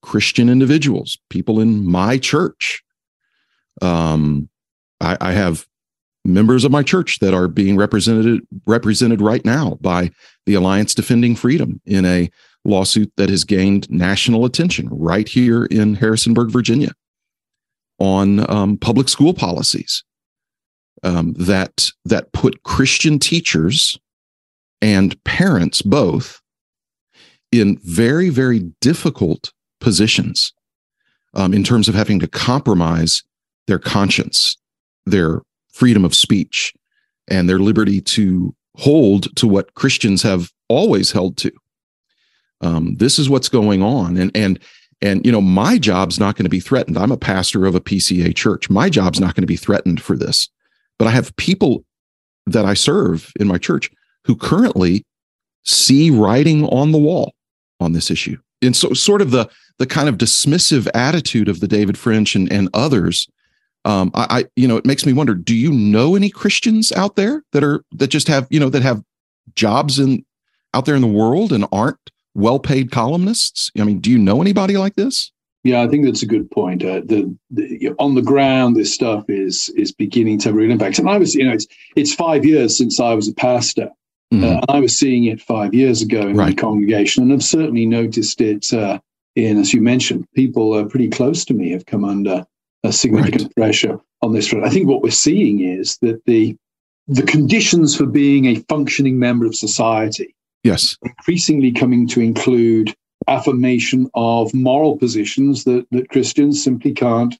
Christian 0.00 0.48
individuals, 0.48 1.18
people 1.28 1.60
in 1.60 1.86
my 1.86 2.16
church. 2.16 2.82
Um, 3.82 4.48
I, 5.00 5.18
I 5.20 5.32
have 5.32 5.66
members 6.24 6.64
of 6.64 6.72
my 6.72 6.82
church 6.82 7.18
that 7.18 7.34
are 7.34 7.48
being 7.48 7.76
represented 7.76 8.40
represented 8.66 9.20
right 9.20 9.44
now 9.44 9.76
by 9.82 10.10
the 10.46 10.54
Alliance 10.54 10.94
Defending 10.94 11.36
Freedom 11.36 11.82
in 11.84 12.06
a 12.06 12.30
lawsuit 12.64 13.12
that 13.16 13.28
has 13.28 13.44
gained 13.44 13.90
national 13.90 14.46
attention 14.46 14.88
right 14.90 15.28
here 15.28 15.66
in 15.66 15.94
Harrisonburg, 15.94 16.50
Virginia, 16.50 16.92
on 17.98 18.48
um, 18.50 18.76
public 18.76 19.08
school 19.08 19.32
policies 19.34 20.04
um, 21.02 21.34
that 21.34 21.90
that 22.04 22.32
put 22.32 22.62
Christian 22.62 23.18
teachers 23.18 23.98
and 24.82 25.22
parents 25.24 25.82
both 25.82 26.40
in 27.52 27.78
very 27.78 28.28
very 28.28 28.70
difficult 28.80 29.52
positions 29.80 30.52
um, 31.34 31.52
in 31.52 31.62
terms 31.62 31.88
of 31.88 31.94
having 31.94 32.18
to 32.18 32.26
compromise 32.26 33.22
their 33.66 33.78
conscience, 33.78 34.56
their 35.04 35.42
freedom 35.72 36.04
of 36.04 36.14
speech, 36.14 36.72
and 37.28 37.48
their 37.48 37.58
liberty 37.58 38.00
to 38.00 38.54
hold 38.76 39.34
to 39.36 39.46
what 39.46 39.74
Christians 39.74 40.22
have 40.22 40.50
always 40.68 41.12
held 41.12 41.36
to. 41.38 41.52
Um, 42.60 42.96
this 42.96 43.18
is 43.18 43.28
what's 43.28 43.48
going 43.48 43.82
on, 43.82 44.16
and 44.16 44.34
and 44.34 44.58
and 45.02 45.24
you 45.24 45.32
know 45.32 45.40
my 45.40 45.78
job's 45.78 46.18
not 46.18 46.36
going 46.36 46.44
to 46.44 46.50
be 46.50 46.60
threatened. 46.60 46.98
I'm 46.98 47.12
a 47.12 47.16
pastor 47.16 47.66
of 47.66 47.74
a 47.74 47.80
PCA 47.80 48.34
church. 48.34 48.70
My 48.70 48.88
job's 48.88 49.20
not 49.20 49.34
going 49.34 49.42
to 49.42 49.46
be 49.46 49.56
threatened 49.56 50.00
for 50.00 50.16
this, 50.16 50.48
but 50.98 51.08
I 51.08 51.10
have 51.10 51.36
people 51.36 51.84
that 52.46 52.64
I 52.64 52.74
serve 52.74 53.32
in 53.38 53.48
my 53.48 53.58
church 53.58 53.90
who 54.24 54.36
currently 54.36 55.04
see 55.64 56.10
writing 56.10 56.64
on 56.66 56.92
the 56.92 56.98
wall 56.98 57.34
on 57.80 57.92
this 57.92 58.10
issue, 58.10 58.38
and 58.62 58.76
so 58.76 58.92
sort 58.92 59.22
of 59.22 59.30
the 59.30 59.48
the 59.78 59.86
kind 59.86 60.08
of 60.08 60.16
dismissive 60.16 60.88
attitude 60.94 61.48
of 61.48 61.60
the 61.60 61.68
David 61.68 61.98
French 61.98 62.34
and, 62.34 62.50
and 62.50 62.70
others 62.72 63.28
um, 63.86 64.10
I, 64.14 64.26
I, 64.30 64.44
you 64.56 64.66
know, 64.66 64.76
it 64.76 64.84
makes 64.84 65.06
me 65.06 65.12
wonder: 65.12 65.32
Do 65.32 65.54
you 65.54 65.70
know 65.70 66.16
any 66.16 66.28
Christians 66.28 66.90
out 66.92 67.14
there 67.14 67.44
that 67.52 67.62
are 67.62 67.84
that 67.92 68.08
just 68.08 68.26
have 68.26 68.48
you 68.50 68.58
know 68.58 68.68
that 68.68 68.82
have 68.82 69.02
jobs 69.54 70.00
in 70.00 70.24
out 70.74 70.86
there 70.86 70.96
in 70.96 71.02
the 71.02 71.06
world 71.06 71.52
and 71.52 71.64
aren't 71.70 72.10
well-paid 72.36 72.90
columnists? 72.90 73.70
I 73.78 73.84
mean, 73.84 73.98
do 73.98 74.10
you 74.10 74.18
know 74.18 74.40
anybody 74.40 74.76
like 74.76 74.94
this? 74.94 75.32
Yeah, 75.64 75.82
I 75.82 75.88
think 75.88 76.04
that's 76.04 76.22
a 76.22 76.26
good 76.26 76.48
point. 76.50 76.84
Uh, 76.84 77.00
the, 77.04 77.36
the, 77.50 77.92
on 77.98 78.14
the 78.14 78.22
ground, 78.22 78.76
this 78.76 78.94
stuff 78.94 79.24
is 79.28 79.68
is 79.70 79.90
beginning 79.90 80.38
to 80.40 80.50
have 80.50 80.54
real 80.54 80.70
impact. 80.70 81.00
And 81.00 81.08
I 81.08 81.18
was, 81.18 81.34
you 81.34 81.44
know, 81.44 81.52
it's 81.52 81.66
it's 81.96 82.14
five 82.14 82.44
years 82.44 82.78
since 82.78 83.00
I 83.00 83.14
was 83.14 83.26
a 83.26 83.34
pastor. 83.34 83.90
Mm-hmm. 84.32 84.44
Uh, 84.44 84.60
I 84.68 84.78
was 84.78 84.96
seeing 84.96 85.24
it 85.24 85.40
five 85.40 85.74
years 85.74 86.02
ago 86.02 86.20
in 86.20 86.36
right. 86.36 86.50
my 86.50 86.54
congregation, 86.54 87.24
and 87.24 87.32
I've 87.32 87.42
certainly 87.42 87.84
noticed 87.84 88.40
it 88.40 88.72
uh, 88.72 89.00
in, 89.34 89.58
as 89.58 89.72
you 89.72 89.80
mentioned, 89.80 90.26
people 90.34 90.74
uh, 90.74 90.84
pretty 90.84 91.08
close 91.08 91.44
to 91.46 91.54
me 91.54 91.72
have 91.72 91.86
come 91.86 92.04
under 92.04 92.46
a 92.84 92.92
significant 92.92 93.42
right. 93.42 93.56
pressure 93.56 93.98
on 94.22 94.32
this 94.32 94.46
front. 94.46 94.64
I 94.64 94.70
think 94.70 94.86
what 94.86 95.02
we're 95.02 95.10
seeing 95.10 95.60
is 95.60 95.98
that 95.98 96.24
the 96.26 96.56
the 97.08 97.22
conditions 97.22 97.96
for 97.96 98.06
being 98.06 98.44
a 98.44 98.62
functioning 98.68 99.18
member 99.18 99.46
of 99.46 99.56
society 99.56 100.35
yes 100.66 100.96
increasingly 101.02 101.72
coming 101.72 102.06
to 102.06 102.20
include 102.20 102.94
affirmation 103.28 104.08
of 104.14 104.52
moral 104.54 104.96
positions 104.96 105.64
that, 105.64 105.86
that 105.90 106.08
Christians 106.10 106.62
simply 106.62 106.92
can't 106.92 107.36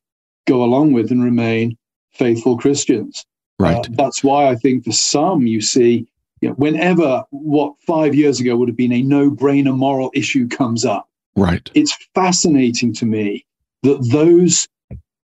go 0.47 0.63
along 0.63 0.93
with 0.93 1.11
and 1.11 1.23
remain 1.23 1.77
faithful 2.13 2.57
Christians. 2.57 3.25
Right. 3.59 3.77
Uh, 3.77 3.91
that's 3.91 4.23
why 4.23 4.49
I 4.49 4.57
think 4.57 4.85
for 4.85 4.93
some 4.93 5.47
you 5.47 5.61
see, 5.61 6.07
you 6.41 6.49
know, 6.49 6.55
whenever 6.55 7.25
what 7.31 7.75
five 7.87 8.15
years 8.15 8.41
ago 8.41 8.57
would 8.57 8.69
have 8.69 8.77
been 8.77 8.93
a 8.93 9.03
no-brainer 9.03 9.77
moral 9.77 10.11
issue 10.15 10.49
comes 10.49 10.85
up, 10.85 11.09
right. 11.37 11.71
It's 11.75 11.97
fascinating 12.15 12.93
to 12.95 13.07
me 13.07 13.45
that 13.83 14.09
those 14.11 14.69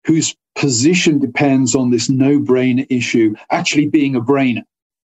whose 0.07 0.35
position 0.55 1.19
depends 1.19 1.75
on 1.75 1.91
this 1.91 2.09
no 2.09 2.39
brainer 2.39 2.87
issue 2.91 3.35
actually 3.51 3.89
being 3.89 4.15
a 4.15 4.21
brainer 4.21 4.63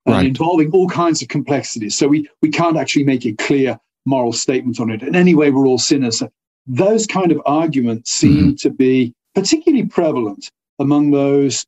and 0.05 0.15
right. 0.15 0.25
involving 0.25 0.71
all 0.71 0.87
kinds 0.87 1.21
of 1.21 1.27
complexities. 1.27 1.97
So 1.97 2.07
we, 2.07 2.29
we 2.41 2.49
can't 2.49 2.77
actually 2.77 3.05
make 3.05 3.25
a 3.25 3.33
clear 3.33 3.79
moral 4.05 4.33
statement 4.33 4.79
on 4.79 4.91
it. 4.91 5.01
And 5.01 5.15
anyway, 5.15 5.49
we're 5.49 5.67
all 5.67 5.77
sinners. 5.77 6.19
So 6.19 6.29
those 6.67 7.07
kind 7.07 7.31
of 7.31 7.41
arguments 7.45 8.11
seem 8.11 8.37
mm-hmm. 8.37 8.55
to 8.55 8.69
be 8.69 9.13
particularly 9.35 9.85
prevalent 9.85 10.49
among 10.79 11.11
those 11.11 11.65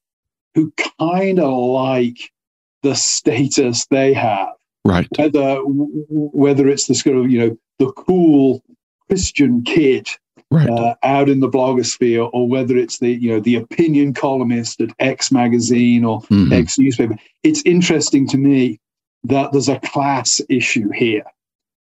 who 0.54 0.72
kind 1.10 1.39
of 1.39 1.51
like 1.54 2.32
the 2.84 2.96
status 2.96 3.86
they 3.88 4.13
have. 4.13 4.50
Right. 4.84 5.08
Whether 5.18 5.58
whether 5.65 6.68
it's 6.68 6.88
the 6.88 6.94
sort 6.94 7.18
of 7.18 7.32
you 7.32 7.39
know 7.39 7.58
the 7.80 7.92
cool 7.94 8.63
Christian 9.08 9.63
kid 9.63 10.08
right. 10.55 10.69
uh, 10.69 10.95
out 11.03 11.29
in 11.29 11.39
the 11.39 11.50
blogosphere, 11.50 12.29
or 12.33 12.47
whether 12.47 12.77
it's 12.77 13.00
the 13.00 13.12
you 13.12 13.31
know 13.31 13.39
the 13.39 13.55
opinion 13.55 14.13
columnist 14.13 14.81
at 14.81 14.89
X 15.00 15.31
magazine 15.31 16.03
or 16.05 16.21
mm-hmm. 16.21 16.53
X 16.53 16.77
newspaper. 16.79 17.15
It's 17.43 17.62
interesting 17.65 18.27
to 18.29 18.38
me 18.38 18.79
that 19.24 19.51
there's 19.51 19.69
a 19.69 19.79
class 19.79 20.41
issue 20.50 20.89
here, 20.91 21.24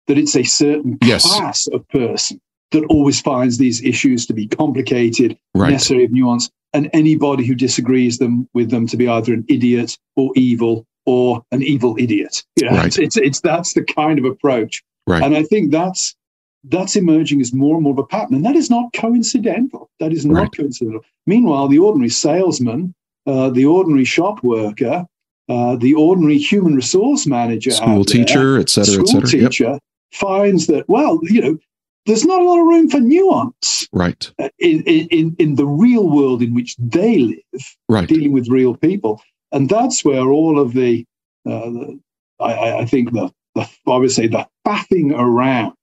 that 0.08 0.18
it's 0.18 0.36
a 0.36 0.44
certain 0.44 0.98
yes. 1.04 1.26
class 1.26 1.68
of 1.68 1.88
person 1.90 2.40
that 2.72 2.86
always 2.86 3.20
finds 3.20 3.58
these 3.58 3.84
issues 3.84 4.26
to 4.28 4.34
be 4.34 4.48
complicated, 4.48 5.38
right. 5.56 5.72
necessary 5.72 6.06
of 6.06 6.12
nuance, 6.12 6.50
and 6.74 6.90
anybody 6.94 7.46
who 7.46 7.56
disagrees 7.56 8.20
them 8.20 8.48
with 8.54 8.70
them 8.70 8.88
to 8.88 8.98
be 8.98 9.08
either 9.08 9.34
an 9.34 9.46
idiot 9.50 9.98
or 10.16 10.32
evil 10.36 10.86
or 11.06 11.44
an 11.52 11.64
evil 11.64 11.96
idiot. 11.98 12.44
You 12.58 12.70
know, 12.70 12.78
right. 12.78 12.86
it's, 12.86 13.00
it's, 13.00 13.18
it's 13.18 13.42
that's 13.42 13.74
the 13.74 13.84
kind 13.84 14.20
of 14.20 14.26
approach. 14.26 14.84
Right. 15.08 15.24
And 15.24 15.36
I 15.36 15.44
think 15.44 15.72
that's 15.72 16.16
that's 16.64 16.96
emerging 16.96 17.42
as 17.42 17.54
more 17.54 17.76
and 17.76 17.84
more 17.84 17.94
of 17.94 18.00
a 18.00 18.06
pattern. 18.06 18.36
And 18.36 18.46
that 18.46 18.56
is 18.56 18.70
not 18.70 18.92
coincidental. 18.94 19.90
That 20.00 20.12
is 20.12 20.26
not 20.26 20.42
right. 20.42 20.52
coincidental. 20.52 21.02
Meanwhile, 21.26 21.68
the 21.70 21.80
ordinary 21.80 22.10
salesman, 22.10 22.94
uh, 23.26 23.50
the 23.50 23.66
ordinary 23.66 24.06
shop 24.06 24.44
worker, 24.44 25.06
uh, 25.48 25.76
the 25.78 25.94
ordinary 25.96 26.38
human 26.38 26.76
resource 26.76 27.26
manager, 27.26 27.72
school 27.72 28.04
teacher, 28.04 28.60
et 28.60 28.70
cetera, 28.70 29.02
et 29.02 29.08
cetera, 29.08 29.30
teacher 29.30 29.64
yep. 29.64 29.84
finds 30.12 30.68
that, 30.68 30.88
well, 30.88 31.20
you 31.24 31.42
know, 31.42 31.58
there's 32.06 32.26
not 32.26 32.42
a 32.42 32.44
lot 32.44 32.60
of 32.60 32.68
room 32.68 32.90
for 32.90 33.00
nuance. 33.00 33.88
Right. 33.94 34.32
Uh, 34.40 34.50
in, 34.60 34.84
in, 34.84 35.36
in 35.40 35.56
the 35.56 35.66
real 35.66 36.10
world 36.10 36.42
in 36.42 36.54
which 36.54 36.76
they 36.78 37.20
live, 37.20 37.76
right. 37.88 38.08
dealing 38.08 38.32
with 38.32 38.48
real 38.48 38.76
people. 38.76 39.22
And 39.52 39.70
that's 39.70 40.04
where 40.04 40.28
all 40.28 40.60
of 40.60 40.74
the, 40.74 41.06
uh, 41.48 41.70
the 41.70 42.00
I, 42.40 42.80
I, 42.80 42.86
think 42.86 43.14
the, 43.14 43.32
the, 43.56 43.68
I 43.88 43.98
would 43.98 44.12
say 44.12 44.28
the 44.28 44.48
faffing 44.66 45.14
around 45.18 45.74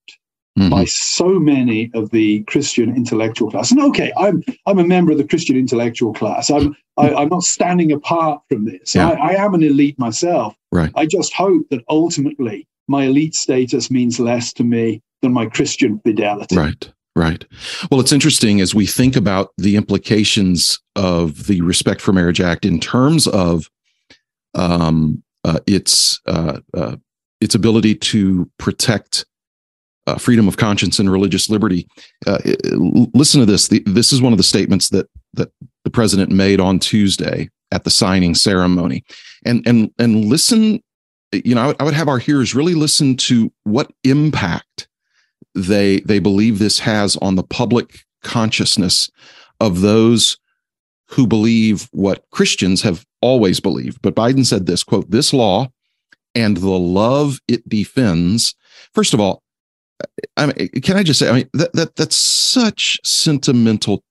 mm-hmm. 0.58 0.70
by 0.70 0.84
so 0.84 1.38
many 1.38 1.90
of 1.94 2.10
the 2.10 2.42
Christian 2.44 2.94
intellectual 2.94 3.50
class. 3.50 3.70
And 3.70 3.80
okay, 3.80 4.12
I'm 4.16 4.42
I'm 4.66 4.78
a 4.78 4.86
member 4.86 5.12
of 5.12 5.18
the 5.18 5.26
Christian 5.26 5.56
intellectual 5.56 6.12
class. 6.12 6.50
I'm 6.50 6.76
I, 6.96 7.08
am 7.08 7.16
i 7.16 7.22
am 7.22 7.28
not 7.28 7.42
standing 7.42 7.92
apart 7.92 8.42
from 8.48 8.64
this. 8.64 8.94
Yeah. 8.94 9.10
I, 9.10 9.32
I 9.32 9.44
am 9.44 9.54
an 9.54 9.62
elite 9.62 9.98
myself. 9.98 10.54
Right. 10.72 10.90
I 10.94 11.06
just 11.06 11.32
hope 11.32 11.68
that 11.70 11.82
ultimately 11.88 12.66
my 12.88 13.04
elite 13.04 13.34
status 13.34 13.90
means 13.90 14.18
less 14.18 14.52
to 14.54 14.64
me 14.64 15.02
than 15.22 15.32
my 15.32 15.46
Christian 15.46 16.00
fidelity. 16.00 16.56
Right. 16.56 16.90
Right. 17.14 17.46
Well, 17.90 18.00
it's 18.00 18.12
interesting 18.12 18.60
as 18.60 18.74
we 18.74 18.84
think 18.84 19.16
about 19.16 19.50
the 19.56 19.76
implications 19.76 20.78
of 20.96 21.46
the 21.46 21.62
Respect 21.62 22.02
for 22.02 22.12
Marriage 22.12 22.42
Act 22.42 22.66
in 22.66 22.78
terms 22.78 23.26
of 23.26 23.70
um, 24.54 25.22
uh, 25.42 25.60
its 25.66 26.20
uh, 26.26 26.60
uh, 26.74 26.96
its 27.40 27.54
ability 27.54 27.94
to 27.94 28.50
protect 28.58 29.24
uh, 30.06 30.16
freedom 30.16 30.48
of 30.48 30.56
conscience 30.56 30.98
and 30.98 31.10
religious 31.10 31.50
liberty. 31.50 31.86
Uh, 32.26 32.38
listen 33.14 33.40
to 33.40 33.46
this. 33.46 33.68
The, 33.68 33.82
this 33.86 34.12
is 34.12 34.22
one 34.22 34.32
of 34.32 34.38
the 34.38 34.42
statements 34.44 34.88
that 34.90 35.08
that 35.34 35.50
the 35.84 35.90
president 35.90 36.30
made 36.30 36.60
on 36.60 36.78
Tuesday 36.78 37.50
at 37.72 37.84
the 37.84 37.90
signing 37.90 38.34
ceremony, 38.34 39.04
and 39.44 39.66
and 39.66 39.90
and 39.98 40.24
listen. 40.26 40.82
You 41.32 41.56
know, 41.56 41.62
I 41.62 41.66
would, 41.66 41.76
I 41.80 41.84
would 41.84 41.94
have 41.94 42.08
our 42.08 42.18
hearers 42.18 42.54
really 42.54 42.74
listen 42.74 43.16
to 43.16 43.52
what 43.64 43.90
impact 44.04 44.88
they 45.54 46.00
they 46.00 46.20
believe 46.20 46.58
this 46.58 46.78
has 46.80 47.16
on 47.16 47.34
the 47.34 47.42
public 47.42 48.04
consciousness 48.22 49.10
of 49.60 49.80
those 49.80 50.38
who 51.08 51.26
believe 51.26 51.88
what 51.92 52.24
Christians 52.30 52.82
have 52.82 53.04
always 53.20 53.60
believed. 53.60 54.02
But 54.02 54.14
Biden 54.14 54.44
said 54.44 54.66
this 54.66 54.82
quote, 54.82 55.10
this 55.10 55.32
law 55.32 55.68
and 56.34 56.56
the 56.56 56.68
love 56.68 57.40
it 57.48 57.68
defends. 57.68 58.54
First 58.92 59.14
of 59.14 59.20
all, 59.20 59.42
I 60.36 60.46
mean, 60.46 60.68
can 60.82 60.96
I 60.96 61.02
just 61.02 61.18
say? 61.18 61.28
I 61.28 61.32
mean, 61.32 61.50
that 61.54 61.72
that 61.72 61.96
that's 61.96 62.16
such 62.16 63.00
sentimental. 63.04 64.02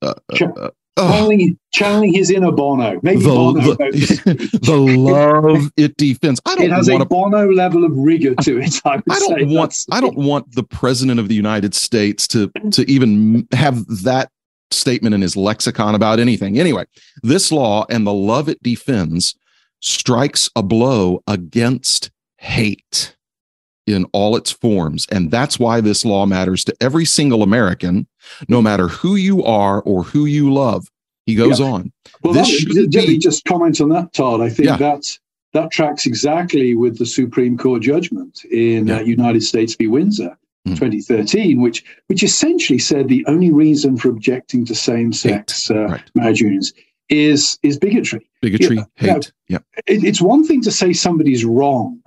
Uh, 0.00 0.14
uh, 0.32 0.46
uh 0.56 0.70
channeling, 0.96 1.58
channeling 1.72 2.14
his 2.14 2.30
inner 2.30 2.52
Bono. 2.52 2.98
Maybe 3.02 3.22
the, 3.22 3.28
Bono 3.28 3.60
the, 3.60 4.60
the 4.62 4.76
love 4.76 5.70
it 5.76 5.96
defends. 5.96 6.40
I 6.46 6.54
don't 6.54 6.64
it 6.64 6.70
has 6.72 6.88
want 6.88 7.02
a 7.02 7.06
Bono 7.06 7.52
level 7.52 7.84
of 7.84 7.96
rigor 7.96 8.34
to 8.36 8.58
it. 8.58 8.80
I, 8.84 9.02
I 9.10 9.18
don't 9.18 9.50
want. 9.50 9.76
I 9.90 10.00
don't 10.00 10.16
want 10.16 10.54
the 10.54 10.62
president 10.62 11.20
of 11.20 11.28
the 11.28 11.34
United 11.34 11.74
States 11.74 12.26
to 12.28 12.50
to 12.72 12.90
even 12.90 13.46
have 13.52 13.86
that 14.02 14.30
statement 14.70 15.14
in 15.14 15.20
his 15.20 15.36
lexicon 15.36 15.94
about 15.94 16.20
anything. 16.20 16.58
Anyway, 16.58 16.84
this 17.22 17.52
law 17.52 17.86
and 17.88 18.06
the 18.06 18.12
love 18.12 18.48
it 18.48 18.62
defends 18.62 19.34
strikes 19.80 20.50
a 20.56 20.62
blow 20.62 21.22
against 21.26 22.10
hate 22.38 23.16
in 23.88 24.04
all 24.12 24.36
its 24.36 24.50
forms. 24.50 25.06
And 25.10 25.30
that's 25.30 25.58
why 25.58 25.80
this 25.80 26.04
law 26.04 26.26
matters 26.26 26.64
to 26.64 26.76
every 26.80 27.04
single 27.04 27.42
American, 27.42 28.06
no 28.48 28.60
matter 28.62 28.88
who 28.88 29.16
you 29.16 29.42
are 29.44 29.80
or 29.82 30.04
who 30.04 30.26
you 30.26 30.52
love. 30.52 30.86
He 31.26 31.34
goes 31.34 31.60
yeah. 31.60 31.66
on. 31.66 31.92
Well, 32.22 32.32
this 32.32 32.64
that, 32.64 32.90
be, 32.90 33.18
just 33.18 33.44
comment 33.44 33.80
on 33.80 33.90
that, 33.90 34.12
Todd. 34.12 34.40
I 34.40 34.48
think 34.48 34.68
yeah. 34.68 34.76
that's 34.76 35.20
that 35.52 35.70
tracks 35.70 36.06
exactly 36.06 36.74
with 36.74 36.98
the 36.98 37.06
Supreme 37.06 37.56
Court 37.58 37.82
judgment 37.82 38.44
in 38.50 38.86
yeah. 38.86 38.98
uh, 38.98 39.00
United 39.00 39.42
States 39.42 39.74
v. 39.74 39.88
Windsor. 39.88 40.36
Mm. 40.66 40.74
2013, 40.74 41.60
which 41.60 41.84
which 42.08 42.22
essentially 42.22 42.80
said 42.80 43.08
the 43.08 43.24
only 43.26 43.52
reason 43.52 43.96
for 43.96 44.08
objecting 44.08 44.64
to 44.66 44.74
same-sex 44.74 45.70
uh, 45.70 45.86
right. 45.86 46.02
marriage 46.14 46.40
unions 46.40 46.72
is 47.08 47.58
is 47.62 47.78
bigotry. 47.78 48.28
Bigotry, 48.42 48.76
you 48.76 48.82
know, 48.82 48.86
hate. 48.96 49.32
yeah. 49.48 49.58
It, 49.86 50.04
it's 50.04 50.20
one 50.20 50.44
thing 50.44 50.60
to 50.62 50.72
say 50.72 50.92
somebody's 50.92 51.44
wrong, 51.44 52.00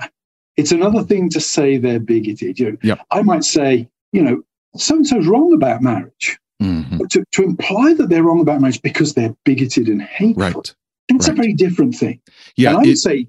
it's 0.62 0.72
another 0.72 1.03
thing 1.03 1.30
to 1.30 1.39
say 1.39 1.77
they're 1.77 2.00
bigoted. 2.00 2.60
You 2.60 2.72
know, 2.72 2.77
yep. 2.84 3.06
I 3.12 3.22
might 3.22 3.44
say, 3.44 3.89
you 4.12 4.22
know, 4.22 4.41
so 4.75 4.96
and 4.96 5.08
so's 5.08 5.27
wrong 5.27 5.53
about 5.53 5.82
marriage. 5.82 6.39
Mm-hmm. 6.62 6.98
But 6.98 7.10
to, 7.12 7.24
to 7.32 7.44
imply 7.44 7.94
that 7.96 8.10
they're 8.10 8.24
wrong 8.24 8.39
about 8.39 8.62
marriage 8.62 8.82
because 8.82 9.13
they're 9.13 9.36
bigoted 9.44 9.88
and 9.88 10.01
hateful, 10.01 10.44
right. 10.44 10.75
it's 11.10 11.27
right. 11.27 11.38
a 11.38 11.41
very 11.41 11.53
different 11.53 11.96
thing. 11.96 12.22
Yeah, 12.56 12.70
and 12.70 12.77
I 12.77 12.82
would 12.82 12.98
say 12.98 13.27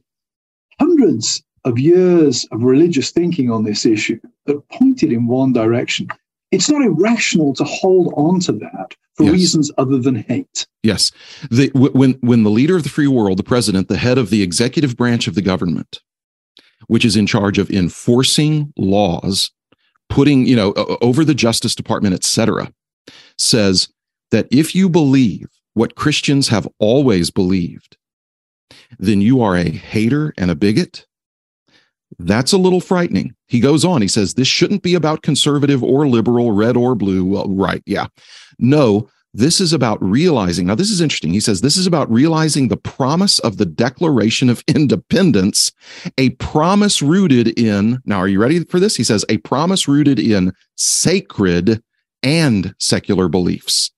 hundreds, 0.79 1.43
of 1.65 1.79
years 1.79 2.45
of 2.51 2.63
religious 2.63 3.11
thinking 3.11 3.51
on 3.51 3.65
this 3.65 3.87
issue 3.87 4.19
that 4.47 4.69
pointed 4.69 5.13
in 5.13 5.27
one 5.27 5.53
direction. 5.53 6.09
It's 6.51 6.69
not 6.69 6.83
irrational 6.83 7.55
to 7.55 7.65
hold 7.65 8.13
on 8.17 8.41
to 8.41 8.53
that 8.53 8.95
for 9.15 9.25
yes. 9.25 9.33
reasons 9.33 9.71
other 9.79 9.99
than 9.99 10.17
hate. 10.17 10.67
Yes. 10.83 11.13
The, 11.51 11.71
when, 11.75 12.13
when 12.21 12.43
the 12.43 12.51
leader 12.51 12.77
of 12.77 12.83
the 12.83 12.89
free 12.89 13.07
world, 13.07 13.39
the 13.39 13.45
president, 13.45 13.89
the 13.89 13.97
head 13.97 14.19
of 14.19 14.31
the 14.31 14.43
executive 14.43 14.97
branch 14.97 15.27
of 15.27 15.35
the 15.35 15.43
government, 15.43 16.01
which 16.93 17.07
is 17.07 17.17
in 17.17 17.27
charge 17.27 17.57
of 17.57 17.71
enforcing 17.71 18.71
laws, 18.77 19.51
putting, 20.11 20.47
you 20.47 20.55
know, 20.55 20.75
over 21.01 21.25
the 21.25 21.33
Justice 21.33 21.75
Department, 21.75 22.15
et 22.15 22.23
cetera, 22.23 22.71
says 23.39 23.89
that 24.31 24.47
if 24.51 24.75
you 24.75 24.91
believe 24.91 25.47
what 25.73 25.95
Christians 25.95 26.49
have 26.49 26.69
always 26.79 27.31
believed, 27.31 27.97
then 28.99 29.23
you 29.23 29.41
are 29.41 29.57
a 29.57 29.71
hater 29.71 30.35
and 30.37 30.51
a 30.51 30.55
bigot. 30.55 31.07
That's 32.19 32.53
a 32.53 32.59
little 32.59 32.83
frightening. 32.83 33.35
He 33.49 33.59
goes 33.59 33.87
on, 33.87 34.03
he 34.03 34.09
says, 34.09 34.35
This 34.35 34.47
shouldn't 34.47 34.83
be 34.83 34.95
about 34.95 35.23
conservative 35.23 35.83
or 35.83 36.07
liberal, 36.07 36.53
red 36.53 36.77
or 36.77 36.95
blue. 36.95 37.25
Well, 37.25 37.49
right. 37.49 37.83
Yeah. 37.87 38.09
No, 38.59 39.09
this 39.35 39.61
is 39.61 39.73
about 39.73 40.03
realizing. 40.03 40.67
Now, 40.67 40.75
this 40.75 40.91
is 40.91 41.01
interesting. 41.01 41.33
He 41.33 41.41
says, 41.41 41.61
This 41.61 41.77
is 41.77 41.87
about 41.87 42.11
realizing 42.11 42.69
the 42.69 42.77
promise 42.77 43.39
of 43.39 43.57
the 43.57 43.67
Declaration 43.67 44.51
of 44.51 44.63
Independence, 44.69 45.73
a 46.19 46.31
promise 46.31 47.01
rooted 47.01 47.59
in, 47.59 48.01
now, 48.05 48.19
are 48.19 48.29
you 48.29 48.41
ready 48.41 48.63
for 48.65 48.79
this? 48.79 48.97
He 48.97 49.05
says, 49.05 49.25
A 49.29 49.39
promise 49.39 49.89
rooted 49.89 50.19
in 50.19 50.53
sacred 50.77 51.83
and 52.23 52.75
secular 52.79 53.29
beliefs 53.29 53.91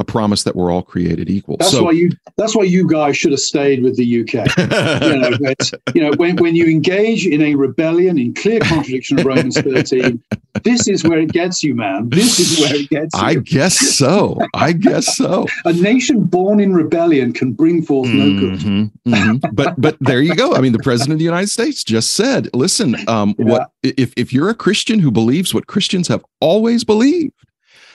a 0.00 0.04
promise 0.04 0.42
that 0.44 0.56
we're 0.56 0.70
all 0.70 0.82
created 0.82 1.28
equal. 1.28 1.58
That's 1.58 1.72
so, 1.72 1.84
why 1.84 1.92
you. 1.92 2.10
That's 2.36 2.56
why 2.56 2.64
you 2.64 2.88
guys 2.88 3.16
should 3.16 3.32
have 3.32 3.40
stayed 3.40 3.82
with 3.82 3.96
the 3.96 4.20
UK. 4.22 4.56
you 5.02 5.20
know, 5.20 5.54
you 5.94 6.00
know 6.00 6.16
when, 6.16 6.36
when 6.36 6.56
you 6.56 6.66
engage 6.66 7.26
in 7.26 7.42
a 7.42 7.54
rebellion 7.54 8.18
in 8.18 8.34
clear 8.34 8.60
contradiction 8.60 9.20
of 9.20 9.26
Romans 9.26 9.60
13, 9.60 10.22
this 10.64 10.88
is 10.88 11.04
where 11.04 11.18
it 11.18 11.32
gets 11.32 11.62
you, 11.62 11.74
man. 11.74 12.08
This 12.08 12.40
is 12.40 12.60
where 12.60 12.74
it 12.74 12.88
gets 12.88 13.14
you. 13.14 13.22
I 13.22 13.34
guess 13.34 13.78
so. 13.78 14.38
I 14.54 14.72
guess 14.72 15.16
so. 15.16 15.46
a 15.66 15.72
nation 15.74 16.24
born 16.24 16.60
in 16.60 16.72
rebellion 16.72 17.32
can 17.32 17.52
bring 17.52 17.82
forth 17.82 18.08
no 18.08 18.38
good. 18.38 18.58
Mm-hmm, 18.60 19.12
mm-hmm. 19.14 19.54
But 19.54 19.78
but 19.78 19.96
there 20.00 20.22
you 20.22 20.34
go. 20.34 20.54
I 20.54 20.60
mean, 20.60 20.72
the 20.72 20.78
president 20.78 21.12
of 21.12 21.18
the 21.18 21.24
United 21.24 21.50
States 21.50 21.84
just 21.84 22.14
said, 22.14 22.48
"Listen, 22.54 22.96
um, 23.06 23.34
yeah. 23.38 23.44
what 23.44 23.70
if 23.82 24.14
if 24.16 24.32
you're 24.32 24.48
a 24.48 24.54
Christian 24.54 24.98
who 24.98 25.10
believes 25.10 25.52
what 25.52 25.66
Christians 25.66 26.08
have 26.08 26.24
always 26.40 26.84
believed?" 26.84 27.34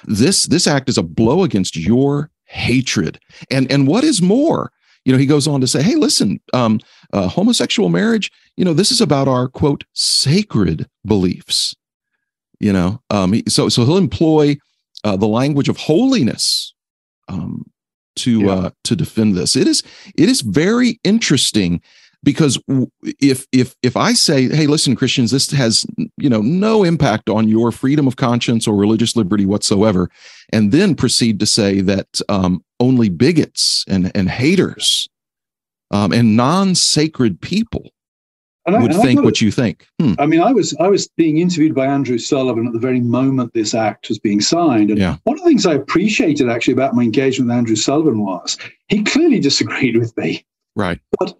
This 0.07 0.45
this 0.45 0.67
act 0.67 0.89
is 0.89 0.97
a 0.97 1.03
blow 1.03 1.43
against 1.43 1.75
your 1.75 2.29
hatred. 2.45 3.19
And 3.49 3.71
and 3.71 3.87
what 3.87 4.03
is 4.03 4.21
more, 4.21 4.71
you 5.03 5.11
know, 5.11 5.19
he 5.19 5.25
goes 5.25 5.47
on 5.47 5.61
to 5.61 5.67
say, 5.67 5.81
"Hey, 5.81 5.95
listen, 5.95 6.39
um, 6.53 6.79
uh, 7.13 7.27
homosexual 7.27 7.89
marriage. 7.89 8.31
You 8.57 8.65
know, 8.65 8.73
this 8.73 8.91
is 8.91 9.01
about 9.01 9.27
our 9.27 9.47
quote 9.47 9.83
sacred 9.93 10.87
beliefs. 11.05 11.75
You 12.59 12.73
know, 12.73 13.01
um, 13.09 13.41
so 13.47 13.69
so 13.69 13.85
he'll 13.85 13.97
employ 13.97 14.57
uh, 15.03 15.17
the 15.17 15.27
language 15.27 15.69
of 15.69 15.77
holiness 15.77 16.73
um, 17.27 17.65
to 18.17 18.41
yeah. 18.41 18.51
uh, 18.51 18.69
to 18.85 18.95
defend 18.95 19.35
this. 19.35 19.55
It 19.55 19.67
is 19.67 19.83
it 20.15 20.29
is 20.29 20.41
very 20.41 20.99
interesting 21.03 21.81
because 22.25 22.59
if 23.21 23.45
if 23.53 23.75
if 23.81 23.95
i 23.95 24.11
say 24.11 24.49
hey 24.49 24.67
listen 24.67 24.95
christians 24.95 25.31
this 25.31 25.51
has 25.51 25.85
you 26.17 26.29
know 26.29 26.41
no 26.41 26.83
impact 26.83 27.29
on 27.29 27.47
your 27.47 27.71
freedom 27.71 28.07
of 28.07 28.17
conscience 28.17 28.67
or 28.67 28.75
religious 28.75 29.15
liberty 29.15 29.45
whatsoever 29.45 30.09
and 30.51 30.73
then 30.73 30.95
proceed 30.95 31.39
to 31.39 31.45
say 31.45 31.79
that 31.79 32.19
um, 32.27 32.65
only 32.81 33.07
bigots 33.07 33.85
and 33.87 34.11
and 34.15 34.29
haters 34.29 35.07
um, 35.91 36.11
and 36.11 36.35
non-sacred 36.35 37.39
people 37.39 37.91
I, 38.67 38.81
would 38.81 38.95
think 38.95 39.21
what 39.21 39.41
you 39.41 39.51
think 39.51 39.87
hmm. 40.01 40.13
i 40.17 40.25
mean 40.25 40.41
i 40.41 40.51
was 40.51 40.75
i 40.79 40.87
was 40.87 41.07
being 41.15 41.37
interviewed 41.37 41.75
by 41.75 41.85
andrew 41.85 42.17
sullivan 42.17 42.65
at 42.65 42.73
the 42.73 42.79
very 42.79 42.99
moment 42.99 43.53
this 43.53 43.75
act 43.75 44.09
was 44.09 44.17
being 44.17 44.41
signed 44.41 44.89
and 44.89 44.99
yeah. 44.99 45.17
one 45.25 45.37
of 45.37 45.43
the 45.43 45.49
things 45.49 45.67
i 45.67 45.73
appreciated 45.73 46.49
actually 46.49 46.73
about 46.73 46.95
my 46.95 47.03
engagement 47.03 47.49
with 47.49 47.57
andrew 47.57 47.75
sullivan 47.75 48.19
was 48.19 48.57
he 48.87 49.03
clearly 49.03 49.39
disagreed 49.39 49.95
with 49.95 50.17
me 50.17 50.43
right 50.75 50.99
but 51.19 51.37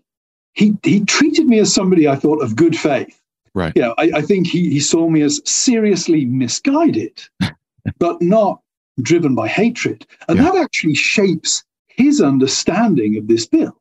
he 0.56 0.74
he 0.84 1.02
treated 1.02 1.46
me 1.46 1.60
as 1.60 1.74
somebody 1.74 2.08
I 2.08 2.16
thought 2.16 2.42
of 2.42 2.56
good 2.56 2.76
faith. 2.76 3.22
Right. 3.54 3.74
Yeah, 3.76 3.94
I, 3.98 4.12
I 4.16 4.22
think 4.22 4.48
he 4.48 4.70
he 4.70 4.80
saw 4.80 5.10
me 5.10 5.22
as 5.22 5.42
seriously 5.46 6.26
misguided, 6.26 7.22
but 8.00 8.22
not 8.22 8.62
driven 9.02 9.36
by 9.36 9.48
hatred, 9.48 10.08
and 10.28 10.38
yeah. 10.38 10.46
that 10.46 10.58
actually 10.58 10.96
shapes 10.96 11.64
his 11.88 12.22
understanding 12.22 13.18
of 13.18 13.28
this 13.28 13.46
bill. 13.46 13.78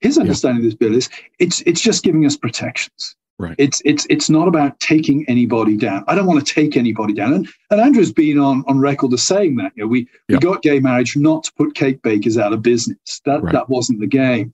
His 0.00 0.16
understanding 0.16 0.62
yeah. 0.62 0.68
of 0.68 0.78
this 0.78 0.78
bill 0.78 0.94
is 0.94 1.10
it's 1.38 1.62
it's 1.62 1.80
just 1.80 2.04
giving 2.04 2.24
us 2.24 2.36
protections. 2.36 3.16
Right. 3.40 3.54
It's 3.56 3.80
it's 3.84 4.06
it's 4.10 4.28
not 4.28 4.48
about 4.48 4.78
taking 4.80 5.24
anybody 5.28 5.76
down. 5.76 6.04
I 6.08 6.14
don't 6.14 6.26
want 6.26 6.44
to 6.44 6.54
take 6.54 6.76
anybody 6.76 7.12
down. 7.12 7.32
And, 7.32 7.48
and 7.70 7.80
Andrew's 7.80 8.12
been 8.12 8.38
on, 8.38 8.64
on 8.66 8.80
record 8.80 9.12
as 9.12 9.22
saying 9.22 9.56
that. 9.56 9.72
You 9.76 9.84
know, 9.84 9.88
we, 9.88 10.08
we 10.28 10.38
got 10.38 10.62
gay 10.62 10.80
marriage 10.80 11.16
not 11.16 11.44
to 11.44 11.52
put 11.52 11.74
cake 11.74 12.02
bakers 12.02 12.36
out 12.36 12.52
of 12.52 12.62
business. 12.62 13.20
That 13.24 13.42
right. 13.42 13.52
that 13.52 13.68
wasn't 13.68 14.00
the 14.00 14.08
game 14.08 14.52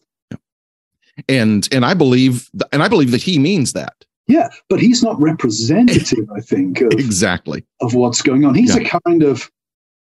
and 1.28 1.68
and 1.72 1.84
I 1.84 1.94
believe 1.94 2.50
and 2.72 2.82
I 2.82 2.88
believe 2.88 3.10
that 3.10 3.22
he 3.22 3.38
means 3.38 3.72
that. 3.72 4.04
Yeah, 4.26 4.48
but 4.70 4.80
he's 4.80 5.02
not 5.02 5.20
representative, 5.20 6.30
I 6.34 6.40
think, 6.40 6.80
of, 6.80 6.92
exactly 6.92 7.64
of 7.80 7.94
what's 7.94 8.22
going 8.22 8.44
on. 8.44 8.54
He's 8.54 8.74
yeah. 8.74 8.82
a 8.82 9.00
kind 9.00 9.22
of, 9.22 9.50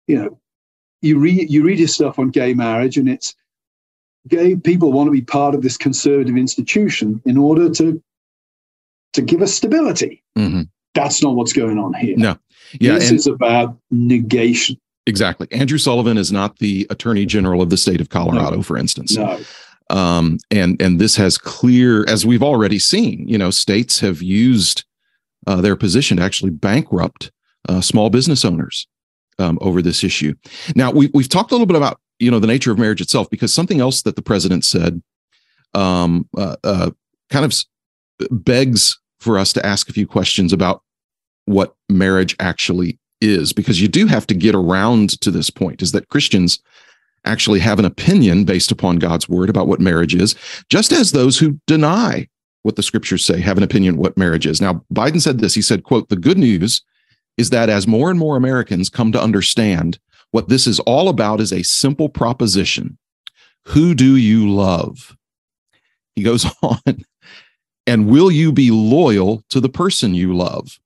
you 0.08 0.17
know, 0.17 0.39
you 1.01 1.17
read 1.17 1.49
you 1.49 1.63
read 1.63 1.79
his 1.79 1.93
stuff 1.93 2.19
on 2.19 2.29
gay 2.29 2.53
marriage, 2.53 2.97
and 2.97 3.10
it's 3.10 3.36
gay 4.27 4.55
people 4.55 4.91
want 4.91 5.08
to 5.08 5.12
be 5.12 5.21
part 5.21 5.55
of 5.55 5.63
this 5.63 5.77
conservative 5.77 6.38
institution 6.38 7.21
in 7.25 7.38
order 7.38 7.69
to 7.71 8.01
to 9.13 9.21
give 9.21 9.41
us 9.41 9.53
stability. 9.53 10.23
Mm-hmm. 10.38 10.63
That's 10.93 11.23
not 11.23 11.36
what's 11.36 11.53
going 11.53 11.79
on 11.79 11.93
here. 11.95 12.15
No, 12.15 12.38
yeah, 12.79 12.93
this 12.93 13.10
and, 13.10 13.19
is 13.19 13.27
about 13.27 13.77
negation. 13.89 14.77
Exactly. 15.08 15.47
Andrew 15.51 15.77
Sullivan 15.77 16.17
is 16.17 16.31
not 16.31 16.58
the 16.58 16.88
Attorney 16.89 17.27
General 17.27 17.62
of 17.62 17.69
the 17.69 17.77
state 17.77 18.01
of 18.01 18.10
Colorado, 18.10 18.58
no. 18.58 18.63
for 18.63 18.75
instance. 18.77 19.15
No 19.15 19.39
um, 19.89 20.38
and 20.52 20.82
and 20.82 21.00
this 21.00 21.15
has 21.15 21.38
clear, 21.38 22.08
as 22.10 22.26
we've 22.26 22.43
already 22.43 22.80
seen, 22.80 23.28
you 23.28 23.38
know, 23.38 23.52
states 23.52 24.00
have 24.00 24.21
used 24.21 24.84
uh, 25.48 25.62
their 25.62 25.76
position 25.76 26.17
to 26.17 26.24
actually 26.24 26.52
bankrupt 26.52 27.32
uh, 27.69 27.82
small 27.82 28.10
business 28.10 28.43
owners 28.43 28.88
um, 29.39 29.58
over 29.62 29.82
this 29.82 30.04
issue. 30.04 30.34
Now 30.76 30.91
we 30.91 31.10
we've 31.13 31.30
talked 31.30 31.52
a 31.52 31.54
little 31.54 31.67
bit 31.67 31.78
about 31.78 32.00
you 32.19 32.32
know 32.32 32.39
the 32.39 32.48
nature 32.48 32.71
of 32.71 32.80
marriage 32.80 33.02
itself 33.02 33.30
because 33.30 33.54
something 33.54 33.80
else 33.80 34.02
that 34.04 34.15
the 34.15 34.21
president 34.21 34.65
said 34.65 35.02
um, 35.74 36.28
uh, 36.38 36.56
uh 36.63 36.91
kind 37.30 37.45
of 37.45 37.54
begs 38.32 38.98
for 39.19 39.38
us 39.38 39.54
to 39.54 39.65
ask 39.65 39.89
a 39.89 39.93
few 39.93 40.08
questions 40.08 40.54
about 40.54 40.82
what 41.45 41.76
marriage 41.89 42.36
actually 42.39 42.98
is 43.21 43.54
because 43.54 43.82
you 43.82 43.88
do 43.88 44.08
have 44.08 44.28
to 44.28 44.34
get 44.34 44.56
around 44.56 45.19
to 45.21 45.32
this 45.32 45.50
point 45.50 45.82
is 45.82 45.91
that 45.91 46.10
Christians 46.10 46.60
actually 47.25 47.59
have 47.59 47.79
an 47.79 47.85
opinion 47.85 48.43
based 48.43 48.71
upon 48.71 48.97
God's 48.97 49.27
word 49.27 49.49
about 49.49 49.67
what 49.67 49.79
marriage 49.79 50.15
is, 50.15 50.35
just 50.69 50.91
as 50.91 51.11
those 51.11 51.39
who 51.39 51.59
deny 51.67 52.27
what 52.63 52.75
the 52.75 52.83
scriptures 52.83 53.23
say 53.23 53.39
have 53.39 53.57
an 53.57 53.63
opinion 53.63 53.97
what 53.97 54.17
marriage 54.17 54.47
is. 54.47 54.59
Now, 54.59 54.83
Biden 54.93 55.21
said 55.21 55.39
this. 55.39 55.53
He 55.53 55.61
said, 55.61 55.83
quote, 55.83 56.09
the 56.09 56.15
good 56.15 56.38
news 56.38 56.81
is 57.38 57.49
that 57.51 57.69
as 57.69 57.88
more 57.88 58.09
and 58.09 58.17
more 58.17 58.38
Americans 58.38 58.89
come 58.89 59.11
to 59.11 59.21
understand 59.21 59.99
what 60.31 60.49
this 60.49 60.67
is 60.67 60.79
all 60.81 61.07
about 61.07 61.39
is 61.39 61.53
a 61.53 61.63
simple 61.63 62.09
proposition. 62.09 62.97
Who 63.67 63.93
do 63.93 64.15
you 64.15 64.49
love? 64.49 65.15
He 66.15 66.23
goes 66.23 66.45
on, 66.61 67.03
and 67.85 68.07
will 68.07 68.31
you 68.31 68.51
be 68.51 68.71
loyal 68.71 69.43
to 69.49 69.59
the 69.59 69.69
person 69.69 70.13
you 70.13 70.35
love? 70.35 70.79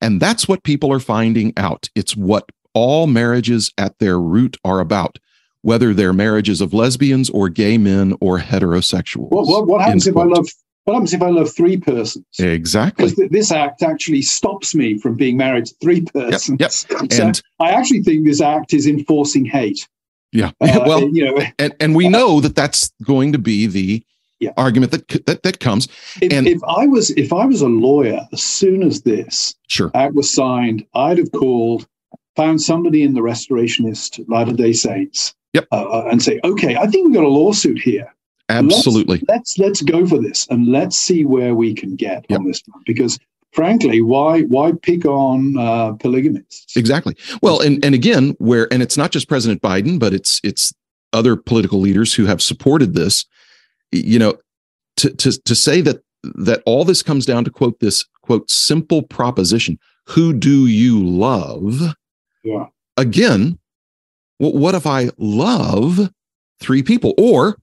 And 0.00 0.20
that's 0.20 0.48
what 0.48 0.64
people 0.64 0.92
are 0.92 1.00
finding 1.00 1.52
out. 1.56 1.88
It's 1.94 2.16
what 2.16 2.50
all 2.74 3.06
marriages 3.06 3.72
at 3.78 3.98
their 4.00 4.18
root 4.18 4.56
are 4.64 4.80
about 4.80 5.18
whether 5.64 5.94
they're 5.94 6.12
marriages 6.12 6.60
of 6.60 6.74
lesbians 6.74 7.30
or 7.30 7.48
gay 7.48 7.78
men 7.78 8.14
or 8.20 8.38
heterosexuals. 8.38 9.30
What, 9.30 9.46
what, 9.46 9.66
what 9.66 9.80
happens 9.80 10.06
if 10.06 10.14
I 10.14 10.24
love? 10.24 10.46
What 10.84 10.92
happens 10.92 11.14
if 11.14 11.22
I 11.22 11.30
love 11.30 11.50
three 11.50 11.78
persons? 11.78 12.26
Exactly. 12.38 13.06
Because 13.08 13.30
this 13.30 13.50
act 13.50 13.82
actually 13.82 14.20
stops 14.20 14.74
me 14.74 14.98
from 14.98 15.14
being 15.14 15.38
married 15.38 15.64
to 15.64 15.74
three 15.82 16.02
persons. 16.02 16.60
Yep. 16.60 16.70
yep. 17.00 17.10
So 17.12 17.24
and 17.24 17.42
I 17.58 17.70
actually 17.70 18.02
think 18.02 18.26
this 18.26 18.42
act 18.42 18.74
is 18.74 18.86
enforcing 18.86 19.46
hate. 19.46 19.88
Yeah. 20.32 20.50
Uh, 20.60 20.80
well, 20.86 21.08
you 21.08 21.24
know, 21.24 21.42
and, 21.58 21.74
and 21.80 21.96
we 21.96 22.10
know 22.10 22.40
that 22.40 22.54
that's 22.54 22.92
going 23.02 23.32
to 23.32 23.38
be 23.38 23.66
the 23.66 24.04
yeah. 24.40 24.50
argument 24.58 24.92
that, 24.92 25.08
that 25.24 25.42
that 25.44 25.60
comes. 25.60 25.88
If, 26.20 26.30
and 26.30 26.46
if 26.46 26.62
I 26.64 26.86
was 26.86 27.08
if 27.12 27.32
I 27.32 27.46
was 27.46 27.62
a 27.62 27.68
lawyer, 27.68 28.20
as 28.34 28.42
soon 28.42 28.82
as 28.82 29.00
this 29.00 29.54
sure. 29.68 29.90
act 29.94 30.12
was 30.12 30.30
signed, 30.30 30.84
I'd 30.94 31.16
have 31.16 31.32
called, 31.32 31.88
found 32.36 32.60
somebody 32.60 33.02
in 33.02 33.14
the 33.14 33.22
Restorationist 33.22 34.22
Latter 34.28 34.52
Day 34.52 34.74
Saints, 34.74 35.34
Yep. 35.54 35.68
Uh, 35.72 35.84
uh, 35.84 36.08
and 36.10 36.22
say, 36.22 36.40
okay, 36.44 36.76
I 36.76 36.86
think 36.86 37.06
we've 37.06 37.14
got 37.14 37.24
a 37.24 37.28
lawsuit 37.28 37.80
here. 37.80 38.12
Absolutely. 38.48 39.22
Let's, 39.28 39.56
let's, 39.56 39.58
let's 39.58 39.82
go 39.82 40.06
for 40.06 40.18
this 40.18 40.46
and 40.50 40.66
let's 40.66 40.98
see 40.98 41.24
where 41.24 41.54
we 41.54 41.74
can 41.74 41.96
get 41.96 42.26
yep. 42.28 42.40
on 42.40 42.46
this 42.46 42.62
one 42.66 42.82
because 42.84 43.18
frankly, 43.52 44.02
why 44.02 44.42
why 44.42 44.72
pick 44.82 45.06
on 45.06 45.56
uh, 45.56 45.92
polygamists? 45.94 46.76
Exactly. 46.76 47.16
Well, 47.40 47.60
and 47.60 47.82
and 47.84 47.94
again, 47.94 48.34
where 48.38 48.70
and 48.72 48.82
it's 48.82 48.98
not 48.98 49.12
just 49.12 49.28
President 49.28 49.62
Biden, 49.62 49.98
but 49.98 50.12
it's 50.12 50.40
it's 50.44 50.74
other 51.12 51.36
political 51.36 51.80
leaders 51.80 52.12
who 52.12 52.26
have 52.26 52.42
supported 52.42 52.94
this. 52.94 53.24
You 53.92 54.18
know, 54.18 54.34
to 54.96 55.10
to 55.14 55.40
to 55.42 55.54
say 55.54 55.80
that 55.80 56.02
that 56.22 56.62
all 56.66 56.84
this 56.84 57.02
comes 57.02 57.26
down 57.26 57.44
to 57.44 57.50
quote 57.50 57.80
this 57.80 58.04
quote 58.22 58.50
simple 58.50 59.02
proposition 59.02 59.78
who 60.06 60.32
do 60.32 60.66
you 60.66 61.02
love 61.04 61.94
Yeah. 62.42 62.66
again 62.96 63.58
well, 64.38 64.52
what 64.52 64.74
if 64.74 64.86
i 64.86 65.10
love 65.18 66.10
three 66.60 66.82
people 66.82 67.14
or 67.18 67.56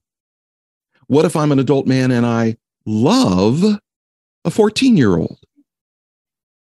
what 1.07 1.25
if 1.25 1.35
i'm 1.35 1.51
an 1.51 1.59
adult 1.59 1.87
man 1.87 2.11
and 2.11 2.25
i 2.25 2.55
love 2.85 3.63
a 4.45 4.51
14 4.51 4.97
year 4.97 5.17
old 5.17 5.37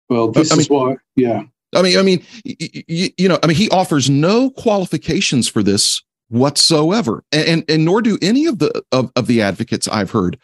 Well, 0.10 0.32
this 0.32 0.52
I 0.52 0.58
is 0.58 0.70
why, 0.70 0.98
yeah. 1.16 1.44
I 1.74 1.82
mean, 1.82 1.98
I 1.98 2.02
mean, 2.02 2.22
y- 2.46 2.56
y- 2.90 3.14
you 3.18 3.30
know, 3.30 3.40
I 3.42 3.48
mean, 3.48 3.56
he 3.56 3.70
offers 3.70 4.10
no 4.10 4.50
qualifications 4.50 5.48
for 5.48 5.64
this 5.64 6.02
whatsoever, 6.28 7.24
and 7.32 7.48
and, 7.48 7.64
and 7.70 7.86
nor 7.86 8.02
do 8.02 8.18
any 8.22 8.46
of 8.46 8.60
the 8.60 8.84
of, 8.92 9.10
of 9.16 9.28
the 9.28 9.42
advocates 9.42 9.88
I've 9.88 10.12
heard. 10.12 10.38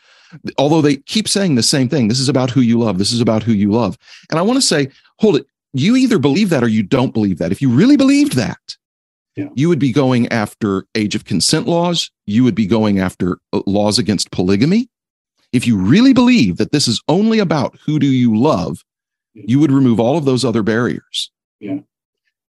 Although 0.57 0.81
they 0.81 0.95
keep 0.97 1.27
saying 1.27 1.55
the 1.55 1.63
same 1.63 1.89
thing, 1.89 2.07
this 2.07 2.19
is 2.21 2.29
about 2.29 2.49
who 2.51 2.61
you 2.61 2.79
love. 2.79 2.97
This 2.97 3.11
is 3.11 3.19
about 3.19 3.43
who 3.43 3.51
you 3.51 3.71
love. 3.71 3.97
And 4.29 4.39
I 4.39 4.41
want 4.41 4.55
to 4.57 4.61
say, 4.65 4.87
hold 5.19 5.35
it. 5.35 5.45
You 5.73 5.97
either 5.97 6.17
believe 6.17 6.49
that 6.49 6.63
or 6.63 6.69
you 6.69 6.81
don't 6.83 7.13
believe 7.13 7.37
that. 7.39 7.51
If 7.51 7.61
you 7.61 7.69
really 7.69 7.97
believed 7.97 8.33
that, 8.37 8.77
Yeah. 9.37 9.49
you 9.53 9.69
would 9.69 9.79
be 9.79 9.91
going 9.93 10.27
after 10.29 10.85
age 10.95 11.13
of 11.13 11.23
consent 11.23 11.67
laws. 11.67 12.09
You 12.25 12.43
would 12.43 12.55
be 12.55 12.65
going 12.65 12.99
after 12.99 13.37
uh, 13.53 13.61
laws 13.67 13.99
against 13.99 14.31
polygamy. 14.31 14.89
If 15.53 15.67
you 15.67 15.77
really 15.77 16.11
believe 16.11 16.57
that 16.57 16.71
this 16.71 16.87
is 16.87 17.01
only 17.07 17.37
about 17.39 17.77
who 17.85 17.99
do 17.99 18.07
you 18.07 18.35
love, 18.35 18.83
you 19.35 19.59
would 19.59 19.71
remove 19.71 19.99
all 19.99 20.17
of 20.17 20.25
those 20.25 20.43
other 20.43 20.63
barriers. 20.63 21.31
Yeah. 21.59 21.79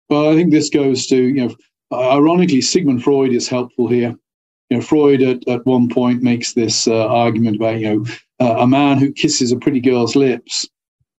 Well, 0.09 0.31
I 0.31 0.37
think 0.37 0.53
this 0.53 0.70
goes 0.70 1.07
to, 1.09 1.16
you 1.16 1.49
know, 1.49 1.55
ironically, 1.92 2.61
Sigmund 2.61 3.03
Freud 3.03 3.33
is 3.33 3.49
helpful 3.49 3.88
here. 3.88 4.14
You 4.70 4.77
know, 4.77 4.83
Freud 4.83 5.20
at, 5.22 5.46
at 5.49 5.66
one 5.66 5.88
point 5.88 6.22
makes 6.22 6.53
this 6.53 6.87
uh, 6.87 7.07
argument 7.09 7.57
about, 7.57 7.81
you 7.81 7.88
know, 7.96 8.05
uh, 8.38 8.61
a 8.61 8.66
man 8.66 8.99
who 8.99 9.12
kisses 9.12 9.51
a 9.51 9.57
pretty 9.57 9.81
girl's 9.81 10.14
lips 10.14 10.68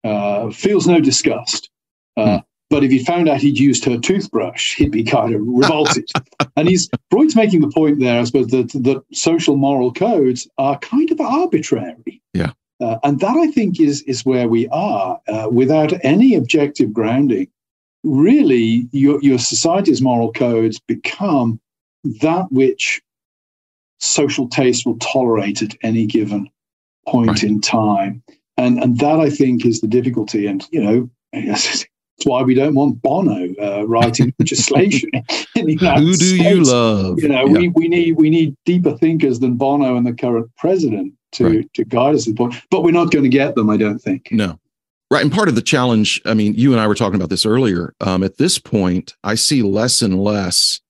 uh, 0.05 0.49
feels 0.51 0.87
no 0.87 1.01
disgust. 1.01 1.69
Uh, 2.15 2.39
Hmm. 2.39 2.46
But 2.69 2.83
if 2.83 2.91
he 2.91 3.03
found 3.03 3.29
out 3.29 3.39
he'd 3.39 3.57
used 3.57 3.85
her 3.85 3.97
toothbrush, 3.97 4.75
he'd 4.75 4.91
be 4.91 5.03
kind 5.03 5.33
of 5.33 5.41
revolted. 5.43 6.09
and 6.57 6.67
he's 6.67 6.89
Freud's 7.09 7.35
making 7.35 7.61
the 7.61 7.69
point 7.69 7.99
there, 7.99 8.19
I 8.19 8.23
suppose, 8.25 8.47
that 8.47 8.71
that 8.73 9.03
social 9.13 9.55
moral 9.55 9.93
codes 9.93 10.47
are 10.57 10.77
kind 10.79 11.09
of 11.11 11.21
arbitrary. 11.21 12.21
Yeah. 12.33 12.51
Uh, 12.79 12.97
and 13.03 13.19
that 13.21 13.37
I 13.37 13.47
think 13.51 13.79
is 13.79 14.01
is 14.03 14.25
where 14.25 14.47
we 14.47 14.67
are 14.67 15.19
uh, 15.27 15.47
without 15.51 15.93
any 16.03 16.35
objective 16.35 16.91
grounding. 16.93 17.47
Really, 18.03 18.87
your 18.91 19.21
your 19.21 19.39
society's 19.39 20.01
moral 20.01 20.31
codes 20.33 20.79
become 20.79 21.59
that 22.21 22.51
which 22.51 23.01
social 23.99 24.47
taste 24.47 24.85
will 24.85 24.97
tolerate 24.99 25.61
at 25.61 25.75
any 25.81 26.05
given 26.05 26.49
point 27.07 27.29
Right. 27.29 27.43
in 27.43 27.61
time, 27.61 28.21
and 28.57 28.77
and 28.83 28.99
that 28.99 29.19
I 29.19 29.29
think 29.29 29.65
is 29.65 29.81
the 29.81 29.87
difficulty. 29.87 30.45
And 30.45 30.65
you 30.71 30.83
know, 30.83 31.09
it's 32.17 32.25
why 32.25 32.41
we 32.41 32.55
don't 32.55 32.73
want 32.73 33.01
Bono 33.01 33.53
uh, 33.61 33.85
writing 33.87 34.33
legislation 34.39 35.09
in 35.55 35.65
the 35.67 35.73
United 35.73 36.01
Who 36.03 36.15
do 36.15 36.37
States 36.37 36.43
you 36.43 36.63
love? 36.63 37.21
you 37.21 37.27
know, 37.29 37.45
Yeah. 37.45 37.59
we, 37.59 37.67
we 37.69 37.87
need 37.87 38.13
we 38.17 38.29
need 38.29 38.55
deeper 38.65 38.97
thinkers 38.97 39.39
than 39.39 39.55
Bono 39.55 39.95
and 39.95 40.05
the 40.05 40.13
current 40.13 40.49
president 40.57 41.13
to 41.33 41.45
Right. 41.45 41.73
to 41.75 41.85
guide 41.85 42.15
us. 42.15 42.27
But 42.27 42.83
we're 42.83 42.91
not 42.91 43.11
going 43.11 43.23
to 43.23 43.29
get 43.29 43.55
them, 43.55 43.69
I 43.69 43.77
don't 43.77 43.99
think. 43.99 44.29
No. 44.31 44.59
Right. 45.11 45.21
And 45.23 45.31
part 45.31 45.47
of 45.47 45.55
the 45.55 45.61
challenge, 45.61 46.19
I 46.25 46.33
mean, 46.33 46.53
you 46.55 46.71
and 46.73 46.81
I 46.81 46.87
were 46.87 46.95
talking 46.95 47.15
about 47.15 47.29
this 47.29 47.45
earlier. 47.45 47.93
Um, 48.01 48.23
at 48.23 48.37
this 48.37 48.59
point, 48.59 49.13
I 49.23 49.35
see 49.35 49.61
less 49.61 50.01
and 50.01 50.21
less 50.21 50.81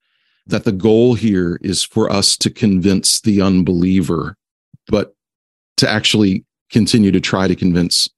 that 0.47 0.63
the 0.63 0.71
goal 0.71 1.13
here 1.13 1.59
is 1.61 1.83
for 1.83 2.09
us 2.09 2.37
to 2.37 2.49
convince 2.49 3.19
the 3.21 3.41
unbeliever, 3.41 4.35
but 4.87 5.13
to 5.75 5.89
actually 5.89 6.45
continue 6.71 7.11
to 7.11 7.19
try 7.19 7.47
to 7.47 7.55
convince 7.55 8.09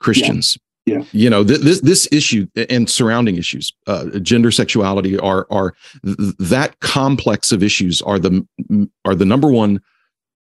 Christians. 0.00 0.56
Yeah. 0.86 1.02
You 1.12 1.30
know, 1.30 1.42
th- 1.44 1.60
this 1.60 1.80
this 1.80 2.06
issue 2.12 2.46
and 2.68 2.88
surrounding 2.90 3.36
issues, 3.36 3.72
uh, 3.86 4.06
gender, 4.20 4.50
sexuality 4.50 5.18
are 5.18 5.46
are 5.50 5.74
th- 6.04 6.34
that 6.38 6.78
complex 6.80 7.52
of 7.52 7.62
issues 7.62 8.02
are 8.02 8.18
the 8.18 8.46
are 9.06 9.14
the 9.14 9.24
number 9.24 9.48
one 9.50 9.80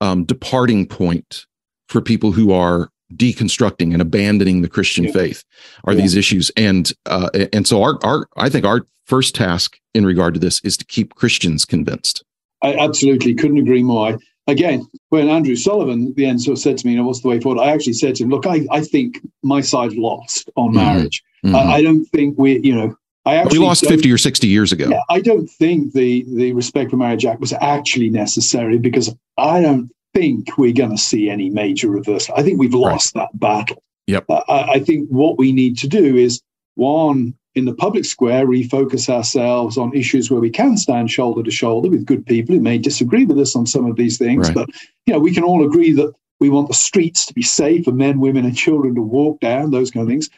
um, 0.01 0.23
departing 0.23 0.87
point 0.87 1.45
for 1.87 2.01
people 2.01 2.31
who 2.31 2.51
are 2.51 2.89
deconstructing 3.13 3.93
and 3.93 4.01
abandoning 4.01 4.63
the 4.63 4.69
Christian 4.69 5.03
Yeah. 5.03 5.11
faith 5.11 5.43
are 5.83 5.93
Yeah. 5.93 6.01
these 6.01 6.15
issues. 6.15 6.51
And 6.57 6.91
uh, 7.05 7.29
and 7.53 7.67
so 7.67 7.83
our 7.83 7.99
our 8.03 8.27
I 8.35 8.49
think 8.49 8.65
our 8.65 8.81
first 9.05 9.35
task 9.35 9.77
in 9.93 10.03
regard 10.03 10.33
to 10.33 10.39
this 10.39 10.59
is 10.63 10.77
to 10.77 10.85
keep 10.85 11.13
Christians 11.13 11.63
convinced. 11.63 12.23
I 12.63 12.73
absolutely 12.75 13.35
couldn't 13.35 13.57
agree 13.59 13.83
more. 13.83 14.17
Again, 14.47 14.85
when 15.09 15.29
Andrew 15.29 15.55
Sullivan 15.55 16.07
at 16.09 16.15
the 16.15 16.25
end 16.25 16.41
sort 16.41 16.57
of 16.57 16.61
said 16.61 16.77
to 16.77 16.85
me, 16.85 16.93
you 16.93 16.97
know, 16.99 17.05
what's 17.07 17.21
the 17.21 17.29
way 17.29 17.39
forward? 17.39 17.61
I 17.61 17.71
actually 17.71 17.93
said 17.93 18.15
to 18.15 18.23
him, 18.23 18.29
look, 18.29 18.45
I, 18.45 18.65
I 18.71 18.81
think 18.81 19.21
my 19.41 19.61
side 19.61 19.93
lost 19.93 20.49
on 20.57 20.71
Mhm. 20.71 20.75
marriage. 20.75 21.23
Mhm. 21.45 21.55
I, 21.55 21.73
I 21.75 21.81
don't 21.81 22.05
think 22.05 22.37
we, 22.37 22.59
you 22.59 22.75
know, 22.75 22.95
I 23.25 23.45
we 23.45 23.57
lost 23.57 23.85
50 23.85 24.11
or 24.11 24.17
60 24.17 24.47
years 24.47 24.73
ago. 24.73 24.89
Yeah, 24.89 24.99
I 25.09 25.21
don't 25.21 25.47
think 25.47 25.93
the 25.93 26.25
the 26.27 26.51
Respect 26.51 26.91
for 26.91 26.97
Marriage 26.97 27.25
Act 27.25 27.39
was 27.39 27.53
actually 27.53 28.09
necessary 28.09 28.77
because 28.77 29.15
I 29.37 29.61
don't 29.61 29.89
think 30.13 30.57
we're 30.57 30.73
going 30.73 30.91
to 30.91 30.97
see 30.97 31.29
any 31.29 31.49
major 31.49 31.89
reversal. 31.89 32.35
I 32.37 32.43
think 32.43 32.59
we've 32.59 32.73
lost 32.73 33.13
that 33.13 33.29
battle. 33.39 33.81
Yep. 34.07 34.25
Uh, 34.27 34.41
I, 34.49 34.71
I 34.73 34.79
think 34.79 35.07
what 35.07 35.37
we 35.37 35.53
need 35.53 35.77
to 35.79 35.87
do 35.87 36.17
is 36.17 36.41
one 36.75 37.33
in 37.55 37.65
the 37.65 37.73
public 37.73 38.03
square 38.05 38.47
refocus 38.47 39.09
ourselves 39.09 39.77
on 39.77 39.93
issues 39.95 40.31
where 40.31 40.41
we 40.41 40.49
can 40.49 40.75
stand 40.77 41.11
shoulder 41.11 41.43
to 41.43 41.51
shoulder 41.51 41.89
with 41.89 42.05
good 42.05 42.25
people 42.25 42.55
who 42.55 42.61
may 42.61 42.77
disagree 42.77 43.25
with 43.25 43.37
us 43.39 43.55
on 43.55 43.65
some 43.65 43.85
of 43.85 43.95
these 43.95 44.17
things, 44.17 44.47
Right. 44.47 44.55
but 44.55 44.69
you 45.05 45.13
know 45.13 45.19
we 45.19 45.33
can 45.33 45.43
all 45.43 45.65
agree 45.65 45.91
that 45.93 46.13
we 46.39 46.49
want 46.49 46.67
the 46.67 46.73
streets 46.73 47.25
to 47.27 47.33
be 47.33 47.43
safe 47.43 47.85
for 47.85 47.91
men, 47.91 48.19
women, 48.19 48.43
and 48.45 48.57
children 48.57 48.95
to 48.95 49.01
walk 49.01 49.39
down 49.39 49.71
those 49.71 49.91
kind 49.91 50.03
of 50.03 50.09
things. 50.09 50.29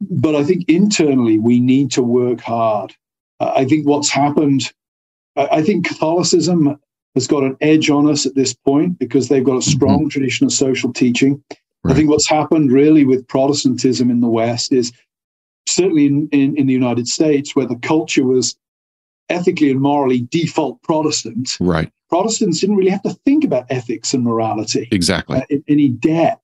But 0.00 0.34
I 0.34 0.44
think 0.44 0.68
internally 0.68 1.38
we 1.38 1.60
need 1.60 1.90
to 1.92 2.02
work 2.02 2.40
hard. 2.40 2.94
Uh, 3.40 3.52
I 3.54 3.64
think 3.64 3.86
what's 3.86 4.10
happened 4.10 4.72
I 5.36 5.48
I 5.58 5.62
think 5.62 5.86
Catholicism 5.86 6.78
has 7.14 7.26
got 7.28 7.44
an 7.44 7.56
edge 7.60 7.90
on 7.90 8.10
us 8.10 8.26
at 8.26 8.34
this 8.34 8.52
point 8.52 8.98
because 8.98 9.28
they've 9.28 9.44
got 9.44 9.56
a 9.56 9.62
strong 9.62 10.08
tradition 10.08 10.46
of 10.46 10.52
social 10.52 10.92
teaching. 10.92 11.42
I 11.86 11.92
think 11.94 12.08
what's 12.10 12.28
happened 12.28 12.72
really 12.72 13.04
with 13.04 13.28
Protestantism 13.28 14.10
in 14.10 14.20
the 14.20 14.28
West 14.28 14.72
is 14.72 14.90
certainly 15.66 16.06
in, 16.06 16.28
in, 16.32 16.56
in 16.56 16.66
the 16.66 16.72
United 16.72 17.08
States, 17.08 17.54
where 17.56 17.66
the 17.66 17.76
culture 17.76 18.24
was 18.24 18.56
ethically 19.28 19.70
and 19.70 19.80
morally 19.80 20.20
default 20.30 20.82
Protestant, 20.82 21.56
Right. 21.60 21.90
Protestants 22.10 22.60
didn't 22.60 22.76
really 22.76 22.90
have 22.90 23.02
to 23.02 23.16
think 23.24 23.44
about 23.44 23.66
ethics 23.70 24.14
and 24.14 24.22
morality 24.22 24.88
Exactly. 24.92 25.38
uh, 25.38 25.42
in 25.48 25.64
any 25.68 25.88
depth 25.88 26.42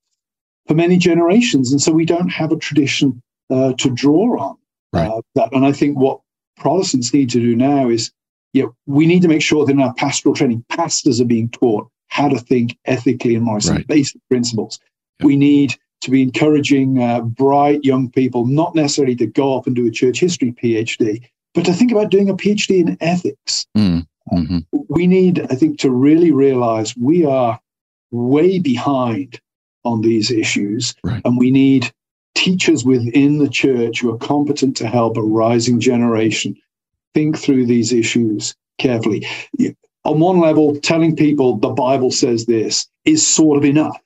for 0.67 0.73
many 0.73 0.97
generations. 0.97 1.71
And 1.71 1.81
so 1.81 1.91
we 1.91 2.05
don't 2.05 2.29
have 2.29 2.51
a 2.51 2.57
tradition 2.57 3.21
uh, 3.49 3.73
to 3.77 3.89
draw 3.91 4.37
on. 4.39 4.57
Right. 4.91 5.07
Uh, 5.07 5.21
that, 5.35 5.53
and 5.53 5.65
I 5.65 5.71
think 5.71 5.97
what 5.97 6.19
Protestants 6.57 7.13
need 7.13 7.29
to 7.29 7.39
do 7.39 7.55
now 7.55 7.89
is, 7.89 8.11
you 8.53 8.63
know, 8.63 8.75
we 8.85 9.05
need 9.07 9.21
to 9.21 9.27
make 9.29 9.41
sure 9.41 9.65
that 9.65 9.71
in 9.71 9.79
our 9.79 9.93
pastoral 9.93 10.35
training, 10.35 10.65
pastors 10.69 11.21
are 11.21 11.25
being 11.25 11.49
taught 11.49 11.87
how 12.09 12.27
to 12.27 12.39
think 12.39 12.77
ethically 12.85 13.35
and 13.35 13.45
morally, 13.45 13.69
Right. 13.69 13.87
basic 13.87 14.19
principles. 14.29 14.79
Yeah. 15.19 15.27
We 15.27 15.37
need 15.37 15.77
to 16.01 16.11
be 16.11 16.21
encouraging 16.21 17.01
uh, 17.01 17.21
bright 17.21 17.83
young 17.83 18.09
people, 18.09 18.45
not 18.45 18.75
necessarily 18.75 19.15
to 19.15 19.27
go 19.27 19.53
off 19.53 19.67
and 19.67 19.75
do 19.75 19.87
a 19.87 19.91
church 19.91 20.19
history 20.19 20.51
PhD, 20.51 21.21
but 21.53 21.65
to 21.65 21.73
think 21.73 21.91
about 21.91 22.11
doing 22.11 22.29
a 22.29 22.35
PhD 22.35 22.79
in 22.79 22.97
ethics 23.01 23.65
Mm. 23.77 24.05
Mhm. 24.31 24.65
we 24.87 25.07
need, 25.07 25.41
I 25.49 25.55
think, 25.55 25.79
to 25.79 25.89
really 25.89 26.31
realize 26.31 26.95
we 26.95 27.25
are 27.25 27.59
way 28.11 28.59
behind 28.59 29.39
on 29.83 30.01
these 30.01 30.29
issues. 30.31 30.93
Right. 31.03 31.21
And 31.25 31.37
we 31.37 31.49
need 31.51 31.91
teachers 32.35 32.85
within 32.85 33.39
the 33.39 33.49
church 33.49 34.01
who 34.01 34.11
are 34.13 34.17
competent 34.17 34.77
to 34.77 34.87
help 34.87 35.17
a 35.17 35.23
rising 35.23 35.79
generation 35.79 36.55
think 37.13 37.37
through 37.37 37.65
these 37.65 37.91
issues 37.91 38.55
carefully. 38.77 39.25
On 40.05 40.19
one 40.19 40.39
level, 40.39 40.75
telling 40.77 41.15
people 41.15 41.57
the 41.57 41.69
Bible 41.69 42.11
says 42.11 42.45
this 42.45 42.87
is 43.05 43.25
sort 43.25 43.57
of 43.57 43.65
enough. 43.65 43.99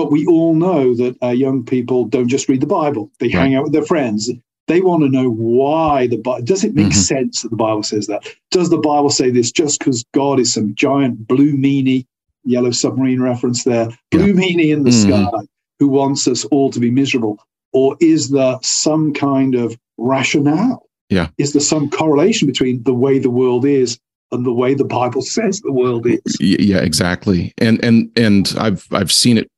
Yeah. 0.00 0.04
But 0.04 0.12
we 0.12 0.26
all 0.26 0.54
know 0.54 0.94
that 0.94 1.16
our 1.22 1.34
young 1.34 1.64
people 1.64 2.04
don't 2.06 2.28
just 2.28 2.48
read 2.48 2.60
the 2.60 2.66
Bible, 2.66 3.10
they 3.18 3.26
Right. 3.26 3.34
hang 3.34 3.54
out 3.54 3.64
with 3.64 3.72
their 3.72 3.84
friends. 3.84 4.30
They 4.66 4.80
want 4.80 5.02
to 5.02 5.08
know 5.08 5.28
why 5.30 6.06
the 6.06 6.16
Bible 6.18 6.44
does 6.44 6.62
it 6.64 6.74
make 6.74 6.88
Mhm. 6.88 6.94
sense 6.94 7.42
that 7.42 7.50
the 7.50 7.56
Bible 7.56 7.82
says 7.82 8.06
that? 8.06 8.22
Does 8.50 8.70
the 8.70 8.78
Bible 8.78 9.10
say 9.10 9.30
this 9.30 9.50
just 9.50 9.78
because 9.80 10.04
God 10.14 10.38
is 10.38 10.52
some 10.52 10.74
giant 10.76 11.26
blue 11.26 11.52
meanie, 11.54 12.04
yellow 12.44 12.70
submarine 12.70 13.20
reference 13.20 13.64
there, 13.64 13.88
blue 14.12 14.32
meanie 14.32 14.70
in 14.72 14.84
the 14.84 14.90
Mhm. 14.90 15.06
sky 15.28 15.46
who 15.80 15.88
wants 15.88 16.28
us 16.28 16.44
all 16.46 16.70
to 16.70 16.78
be 16.80 16.90
miserable? 16.90 17.38
Or 17.72 17.96
is 18.00 18.30
there 18.30 18.58
some 18.62 19.12
kind 19.12 19.54
of 19.54 19.76
rationale? 19.98 20.86
Yeah. 21.10 21.28
Is 21.38 21.52
there 21.52 21.60
some 21.60 21.90
correlation 21.90 22.46
between 22.46 22.82
the 22.84 22.94
way 22.94 23.18
the 23.18 23.30
world 23.30 23.64
is 23.64 23.98
and 24.32 24.46
the 24.46 24.52
way 24.52 24.74
the 24.74 24.84
Bible 24.84 25.22
says 25.22 25.60
the 25.60 25.72
world 25.72 26.06
is? 26.06 26.36
Yeah 26.40 26.78
exactly 26.78 27.52
and 27.58 27.82
and 27.84 28.08
and 28.16 28.54
i've 28.58 28.86
i've 28.92 29.10
seen 29.10 29.36
it 29.36 29.48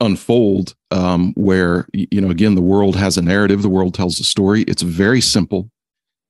unfold 0.00 0.74
um 0.90 1.32
where 1.36 1.86
you 1.92 2.20
know 2.20 2.30
again 2.30 2.54
the 2.54 2.60
world 2.60 2.96
has 2.96 3.16
a 3.16 3.22
narrative 3.22 3.62
the 3.62 3.68
world 3.68 3.94
tells 3.94 4.20
a 4.20 4.24
story 4.24 4.62
it's 4.64 4.82
very 4.82 5.20
simple 5.20 5.70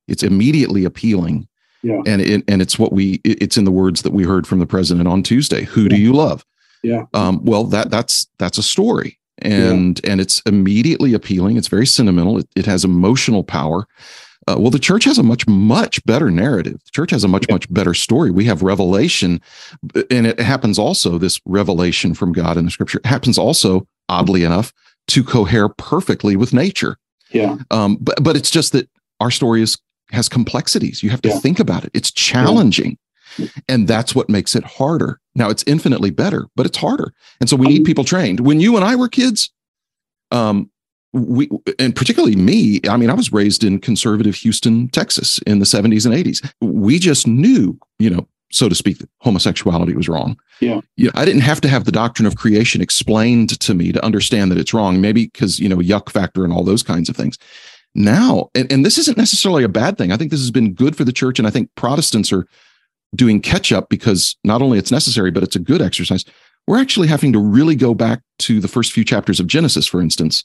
it's 0.06 0.22
immediately 0.22 0.84
appealing 0.84 1.48
Yeah. 1.82 2.00
and 2.06 2.22
it, 2.22 2.44
and 2.46 2.62
it's 2.62 2.78
what 2.78 2.92
we 2.92 3.20
it's 3.24 3.56
in 3.56 3.64
the 3.64 3.72
words 3.72 4.02
that 4.02 4.12
we 4.12 4.22
heard 4.22 4.46
from 4.46 4.60
the 4.60 4.66
president 4.66 5.08
on 5.08 5.22
tuesday 5.24 5.64
who 5.64 5.88
do 5.88 5.96
you 5.96 6.12
love 6.12 6.44
Yeah. 6.82 7.06
Um, 7.14 7.44
well, 7.44 7.64
that 7.64 7.90
that's 7.90 8.28
that's 8.38 8.58
a 8.58 8.62
story, 8.62 9.18
and 9.38 9.98
yeah. 10.04 10.12
and 10.12 10.20
it's 10.20 10.40
immediately 10.46 11.14
appealing. 11.14 11.56
It's 11.56 11.66
very 11.68 11.86
sentimental. 11.86 12.38
It, 12.38 12.48
it 12.54 12.66
has 12.66 12.84
emotional 12.84 13.42
power. 13.42 13.86
Uh, 14.48 14.56
well, 14.58 14.70
the 14.70 14.78
church 14.78 15.04
has 15.04 15.18
a 15.18 15.22
much, 15.22 15.46
much 15.48 16.04
better 16.04 16.30
narrative. 16.30 16.80
The 16.84 16.90
church 16.92 17.10
has 17.10 17.24
a 17.24 17.28
much, 17.28 17.48
much 17.50 17.72
better 17.72 17.94
story. 17.94 18.30
We 18.30 18.44
have 18.44 18.62
revelation, 18.62 19.40
and 20.10 20.26
it 20.26 20.38
happens 20.38 20.78
also, 20.78 21.18
this 21.18 21.40
revelation 21.44 22.14
from 22.14 22.32
God 22.32 22.56
in 22.56 22.64
the 22.64 22.70
scripture 22.70 23.00
happens 23.04 23.38
also, 23.38 23.88
oddly 24.08 24.44
enough, 24.44 24.72
to 25.08 25.24
cohere 25.24 25.68
perfectly 25.68 26.36
with 26.36 26.52
nature. 26.52 26.96
Yeah. 27.30 27.56
Um, 27.72 27.98
but 28.00 28.22
but 28.22 28.36
it's 28.36 28.50
just 28.50 28.72
that 28.72 28.88
our 29.18 29.32
story 29.32 29.62
is 29.62 29.78
has 30.12 30.28
complexities. 30.28 31.02
You 31.02 31.10
have 31.10 31.22
to 31.22 31.30
yeah. 31.30 31.38
think 31.38 31.58
about 31.58 31.84
it. 31.84 31.90
It's 31.92 32.12
challenging. 32.12 32.98
Yeah. 33.36 33.48
And 33.68 33.88
that's 33.88 34.14
what 34.14 34.28
makes 34.28 34.54
it 34.54 34.64
harder. 34.64 35.20
Now 35.34 35.50
it's 35.50 35.64
infinitely 35.66 36.10
better, 36.10 36.46
but 36.54 36.66
it's 36.66 36.78
harder. 36.78 37.12
And 37.40 37.50
so 37.50 37.56
we 37.56 37.66
need 37.66 37.84
people 37.84 38.04
trained. 38.04 38.40
When 38.40 38.60
you 38.60 38.76
and 38.76 38.84
I 38.84 38.94
were 38.94 39.08
kids, 39.08 39.50
um, 40.30 40.70
we 41.16 41.48
and 41.78 41.94
particularly 41.94 42.36
me, 42.36 42.80
I 42.88 42.96
mean, 42.96 43.10
I 43.10 43.14
was 43.14 43.32
raised 43.32 43.64
in 43.64 43.80
conservative 43.80 44.34
Houston, 44.36 44.88
Texas 44.88 45.38
in 45.46 45.58
the 45.58 45.64
70s 45.64 46.06
and 46.06 46.14
80s. 46.14 46.52
We 46.60 46.98
just 46.98 47.26
knew, 47.26 47.78
you 47.98 48.10
know, 48.10 48.28
so 48.50 48.68
to 48.68 48.74
speak, 48.74 48.98
that 48.98 49.10
homosexuality 49.20 49.94
was 49.94 50.08
wrong. 50.08 50.38
Yeah. 50.60 50.80
You 50.96 51.06
know, 51.06 51.12
I 51.14 51.24
didn't 51.24 51.42
have 51.42 51.60
to 51.62 51.68
have 51.68 51.84
the 51.84 51.92
doctrine 51.92 52.26
of 52.26 52.36
creation 52.36 52.80
explained 52.80 53.58
to 53.60 53.74
me 53.74 53.92
to 53.92 54.04
understand 54.04 54.50
that 54.50 54.58
it's 54.58 54.72
wrong, 54.72 55.00
maybe 55.00 55.24
because, 55.26 55.58
you 55.58 55.68
know, 55.68 55.76
yuck 55.76 56.10
factor 56.10 56.44
and 56.44 56.52
all 56.52 56.62
those 56.62 56.82
kinds 56.82 57.08
of 57.08 57.16
things. 57.16 57.38
Now, 57.94 58.50
and, 58.54 58.70
and 58.70 58.84
this 58.84 58.98
isn't 58.98 59.16
necessarily 59.16 59.64
a 59.64 59.68
bad 59.68 59.98
thing. 59.98 60.12
I 60.12 60.16
think 60.16 60.30
this 60.30 60.40
has 60.40 60.50
been 60.50 60.74
good 60.74 60.96
for 60.96 61.04
the 61.04 61.12
church. 61.12 61.38
And 61.38 61.48
I 61.48 61.50
think 61.50 61.70
Protestants 61.74 62.32
are 62.32 62.46
doing 63.14 63.40
catch 63.40 63.72
up 63.72 63.88
because 63.88 64.36
not 64.44 64.62
only 64.62 64.78
it's 64.78 64.90
necessary, 64.90 65.30
but 65.30 65.42
it's 65.42 65.56
a 65.56 65.60
good 65.60 65.82
exercise. 65.82 66.24
We're 66.66 66.80
actually 66.80 67.08
having 67.08 67.32
to 67.32 67.38
really 67.38 67.74
go 67.74 67.94
back 67.94 68.20
to 68.40 68.60
the 68.60 68.68
first 68.68 68.92
few 68.92 69.04
chapters 69.04 69.40
of 69.40 69.46
Genesis, 69.46 69.86
for 69.86 70.00
instance, 70.00 70.44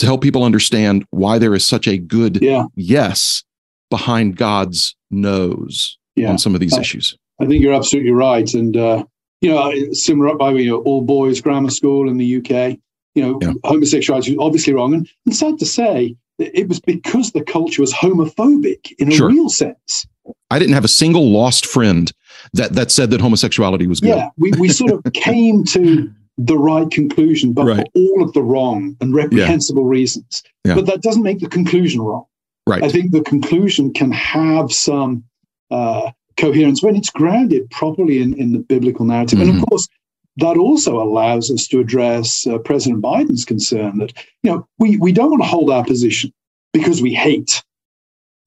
to 0.00 0.06
help 0.06 0.22
people 0.22 0.44
understand 0.44 1.04
why 1.10 1.38
there 1.38 1.54
is 1.54 1.64
such 1.64 1.86
a 1.86 1.98
good 1.98 2.42
yeah. 2.42 2.64
yes 2.74 3.44
behind 3.90 4.36
God's 4.36 4.96
nose 5.10 5.98
yeah. 6.16 6.30
on 6.30 6.38
some 6.38 6.54
of 6.54 6.60
these 6.60 6.74
I, 6.74 6.80
issues. 6.80 7.16
I 7.40 7.46
think 7.46 7.62
you're 7.62 7.74
absolutely 7.74 8.12
right. 8.12 8.52
And, 8.54 8.76
uh, 8.76 9.04
you 9.40 9.50
know, 9.50 9.72
similar 9.92 10.36
by 10.36 10.50
you 10.52 10.70
know, 10.70 10.78
all 10.82 11.02
boys 11.02 11.40
grammar 11.40 11.70
school 11.70 12.08
in 12.08 12.18
the 12.18 12.36
UK, 12.36 12.78
you 13.14 13.22
know, 13.22 13.38
yeah. 13.40 13.52
homosexuality 13.64 14.32
is 14.32 14.38
obviously 14.38 14.74
wrong. 14.74 14.94
And, 14.94 15.08
and 15.26 15.34
sad 15.34 15.58
to 15.58 15.66
say, 15.66 16.16
it 16.38 16.68
was 16.68 16.80
because 16.80 17.32
the 17.32 17.44
culture 17.44 17.82
was 17.82 17.92
homophobic 17.92 18.92
in 18.98 19.12
a 19.12 19.14
sure. 19.14 19.28
real 19.28 19.48
sense. 19.48 20.06
I 20.50 20.58
didn't 20.58 20.74
have 20.74 20.84
a 20.84 20.88
single 20.88 21.30
lost 21.30 21.66
friend 21.66 22.10
that 22.54 22.72
that 22.74 22.90
said 22.90 23.10
that 23.10 23.20
homosexuality 23.20 23.86
was 23.86 24.00
good. 24.00 24.08
Yeah, 24.08 24.30
we, 24.36 24.52
we 24.52 24.68
sort 24.68 24.92
of 24.92 25.12
came 25.12 25.64
to 25.64 26.10
the 26.46 26.56
right 26.56 26.90
conclusion, 26.90 27.52
but 27.52 27.66
right. 27.66 27.76
for 27.76 27.84
all 27.94 28.22
of 28.22 28.32
the 28.32 28.42
wrong 28.42 28.96
and 29.00 29.14
reprehensible 29.14 29.84
yeah. 29.84 29.98
reasons. 29.98 30.42
Yeah. 30.64 30.74
But 30.74 30.86
that 30.86 31.02
doesn't 31.02 31.22
make 31.22 31.40
the 31.40 31.48
conclusion 31.48 32.00
wrong. 32.00 32.24
Right. 32.66 32.82
I 32.82 32.88
think 32.88 33.12
the 33.12 33.22
conclusion 33.22 33.92
can 33.92 34.10
have 34.12 34.72
some 34.72 35.24
uh, 35.70 36.12
coherence 36.36 36.82
when 36.82 36.96
it's 36.96 37.10
grounded 37.10 37.68
properly 37.70 38.22
in, 38.22 38.34
in 38.34 38.52
the 38.52 38.60
biblical 38.60 39.04
narrative. 39.04 39.38
Mm-hmm. 39.38 39.48
And 39.48 39.50
of 39.50 39.56
mm-hmm. 39.56 39.70
course, 39.70 39.88
that 40.36 40.56
also 40.56 41.02
allows 41.02 41.50
us 41.50 41.66
to 41.68 41.80
address 41.80 42.46
uh, 42.46 42.58
President 42.58 43.02
Biden's 43.02 43.44
concern 43.44 43.98
that, 43.98 44.12
you 44.42 44.50
know, 44.50 44.66
we, 44.78 44.96
we 44.96 45.12
don't 45.12 45.30
want 45.30 45.42
to 45.42 45.48
hold 45.48 45.70
our 45.70 45.84
position 45.84 46.32
because 46.72 47.02
we 47.02 47.12
hate. 47.12 47.62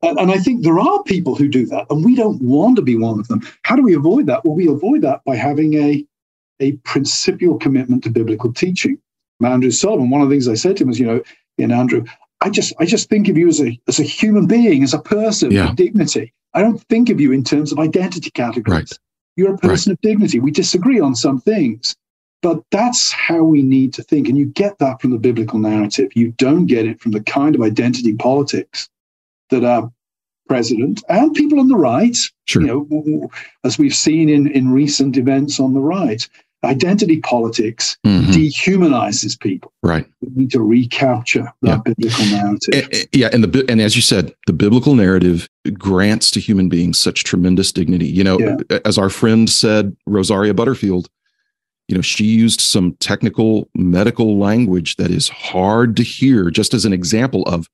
And, 0.02 0.18
and 0.18 0.32
I 0.32 0.38
think 0.38 0.64
there 0.64 0.80
are 0.80 1.04
people 1.04 1.36
who 1.36 1.48
do 1.48 1.66
that, 1.68 1.86
and 1.90 2.04
we 2.04 2.16
don't 2.16 2.42
want 2.42 2.78
to 2.78 2.82
be 2.82 2.96
one 2.96 3.20
of 3.20 3.28
them. 3.28 3.42
How 3.64 3.76
do 3.76 3.84
we 3.84 3.94
avoid 3.94 4.26
that? 4.28 4.44
Well, 4.44 4.56
we 4.56 4.68
avoid 4.68 5.02
that 5.02 5.22
by 5.26 5.36
having 5.36 5.76
a, 5.76 6.04
a 6.64 6.72
principial 6.84 7.58
commitment 7.58 8.04
to 8.04 8.10
biblical 8.10 8.54
teaching. 8.54 8.98
Andrew 9.44 9.72
Sullivan, 9.72 10.10
one 10.10 10.22
of 10.22 10.30
the 10.30 10.34
things 10.34 10.48
I 10.48 10.54
said 10.54 10.78
to 10.78 10.84
him 10.84 10.88
was, 10.88 11.00
you 11.00 11.06
know, 11.06 11.22
in 11.58 11.72
Andrew, 11.72 12.06
I 12.42 12.50
just 12.50 12.74
I 12.80 12.86
just 12.86 13.10
think 13.10 13.28
of 13.28 13.38
you 13.38 13.48
as 13.48 13.62
a 13.62 13.80
as 13.88 14.00
a 14.00 14.04
human 14.04 14.48
being, 14.48 14.84
as 14.84 14.94
a 14.94 15.00
person 15.00 15.52
yeah. 15.52 15.68
with 15.68 15.76
dignity. 15.76 16.34
I 16.54 16.62
don't 16.62 16.82
think 16.88 17.10
of 17.10 17.20
you 17.20 17.32
in 17.32 17.44
terms 17.44 17.72
of 17.72 17.80
identity 17.80 18.30
categories. 18.32 18.92
Right. 18.92 19.00
You're 19.36 19.56
a 19.56 19.58
person 19.58 19.92
right. 19.92 19.98
of 19.98 20.02
dignity. 20.02 20.40
We 20.40 20.52
disagree 20.52 21.00
on 21.00 21.16
some 21.16 21.42
things, 21.42 21.96
but 22.42 22.64
that's 22.72 23.12
how 23.12 23.44
we 23.44 23.64
need 23.64 23.94
to 23.96 24.04
think. 24.04 24.30
And 24.30 24.38
you 24.38 24.46
get 24.46 24.78
that 24.80 25.02
from 25.02 25.12
the 25.12 25.18
biblical 25.18 25.60
narrative. 25.60 26.12
You 26.16 26.34
don't 26.38 26.68
get 26.68 26.86
it 26.86 27.02
from 27.02 27.12
the 27.12 27.24
kind 27.24 27.56
of 27.56 27.62
identity 27.62 28.14
politics 28.14 28.88
that 29.50 29.64
our 29.64 29.92
president 30.48 31.04
and 31.10 31.34
people 31.34 31.60
on 31.60 31.68
the 31.68 31.76
right, 31.76 32.18
sure. 32.46 32.62
you 32.62 32.68
know, 32.68 33.32
as 33.64 33.80
we've 33.80 33.96
seen 33.96 34.30
in, 34.30 34.48
in 34.48 34.72
recent 34.72 35.18
events 35.18 35.60
on 35.60 35.74
the 35.74 35.80
right, 35.80 36.28
identity 36.64 37.20
politics 37.20 37.98
mm-hmm. 38.06 38.32
dehumanizes 38.32 39.40
people. 39.40 39.72
Right. 39.82 40.06
We 40.22 40.44
need 40.44 40.52
to 40.52 40.62
recapture 40.62 41.52
that 41.62 41.82
yeah. 41.86 41.94
biblical 41.94 42.26
narrative. 42.26 42.90
And, 42.92 43.08
yeah, 43.12 43.30
and 43.34 43.44
the 43.44 43.66
and 43.70 43.82
as 43.82 43.96
you 43.96 44.02
said, 44.02 44.34
the 44.48 44.54
biblical 44.54 44.96
narrative 44.96 45.50
grants 45.74 46.32
to 46.32 46.40
human 46.40 46.70
beings 46.70 47.00
such 47.00 47.24
tremendous 47.24 47.72
dignity. 47.72 48.08
You 48.08 48.24
know, 48.24 48.40
yeah. 48.40 48.80
as 48.86 48.98
our 48.98 49.10
friend 49.10 49.50
said, 49.50 49.96
Rosaria 50.06 50.54
Butterfield, 50.54 51.10
you 51.88 51.96
know, 51.96 52.02
she 52.02 52.26
used 52.26 52.62
some 52.62 52.94
technical 53.00 53.70
medical 53.76 54.40
language 54.40 54.96
that 54.96 55.12
is 55.12 55.30
hard 55.30 55.96
to 55.98 56.04
hear, 56.04 56.50
just 56.50 56.74
as 56.74 56.86
an 56.86 56.94
example 56.94 57.44
of 57.44 57.68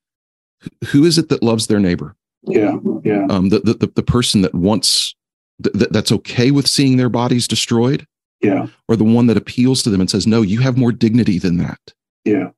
who 0.87 1.05
is 1.05 1.17
it 1.17 1.29
that 1.29 1.43
loves 1.43 1.67
their 1.67 1.79
neighbor. 1.79 2.15
Yeah, 2.43 2.77
yeah. 3.03 3.27
Um, 3.29 3.49
the 3.49 3.59
the 3.59 3.91
the 3.95 4.03
person 4.03 4.41
that 4.41 4.55
wants 4.55 5.13
th- 5.61 5.89
that's 5.91 6.11
okay 6.11 6.51
with 6.51 6.67
seeing 6.67 6.97
their 6.97 7.09
bodies 7.09 7.47
destroyed 7.47 8.05
yeah. 8.41 8.67
Or 8.87 8.95
the 8.95 9.03
one 9.03 9.27
that 9.27 9.37
appeals 9.37 9.83
to 9.83 9.89
them 9.89 10.01
and 10.01 10.09
says, 10.09 10.25
no, 10.25 10.41
you 10.41 10.59
have 10.61 10.77
more 10.77 10.91
dignity 10.91 11.39
than 11.39 11.57
that. 11.57 11.93
Yeah. 12.25 12.51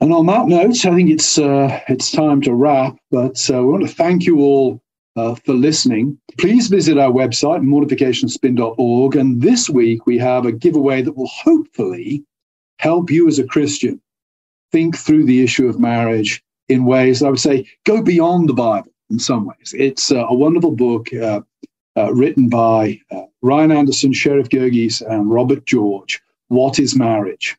And 0.00 0.12
on 0.12 0.26
that 0.26 0.46
note, 0.46 0.86
I 0.86 0.94
think 0.94 1.10
it's 1.10 1.38
uh, 1.38 1.80
it's 1.88 2.10
time 2.10 2.40
to 2.42 2.54
wrap. 2.54 2.96
But 3.10 3.50
uh, 3.52 3.62
we 3.62 3.68
want 3.68 3.86
to 3.86 3.94
thank 3.94 4.24
you 4.24 4.40
all 4.40 4.80
uh, 5.16 5.34
for 5.34 5.52
listening. 5.52 6.18
Please 6.38 6.68
visit 6.68 6.96
our 6.96 7.12
website, 7.12 7.62
mortificationspin.org. 7.62 9.16
And 9.16 9.42
this 9.42 9.68
week 9.68 10.06
we 10.06 10.16
have 10.18 10.46
a 10.46 10.52
giveaway 10.52 11.02
that 11.02 11.16
will 11.16 11.28
hopefully 11.28 12.24
help 12.78 13.10
you 13.10 13.28
as 13.28 13.38
a 13.38 13.44
Christian 13.44 14.00
think 14.72 14.96
through 14.96 15.24
the 15.24 15.42
issue 15.42 15.68
of 15.68 15.80
marriage 15.80 16.42
in 16.68 16.84
ways 16.84 17.22
I 17.22 17.28
would 17.28 17.40
say 17.40 17.68
go 17.84 18.00
beyond 18.00 18.48
the 18.48 18.54
Bible 18.54 18.92
in 19.10 19.18
some 19.18 19.44
ways. 19.44 19.74
It's 19.76 20.10
uh, 20.12 20.26
a 20.28 20.34
wonderful 20.34 20.70
book 20.70 21.12
uh, 21.96 22.12
written 22.12 22.48
by 22.48 23.00
uh, 23.10 23.22
Ryan 23.42 23.72
Anderson, 23.72 24.12
Sherif 24.12 24.48
Girgis, 24.48 25.02
and 25.02 25.30
Robert 25.30 25.66
George. 25.66 26.20
What 26.48 26.78
is 26.78 26.96
marriage? 26.96 27.56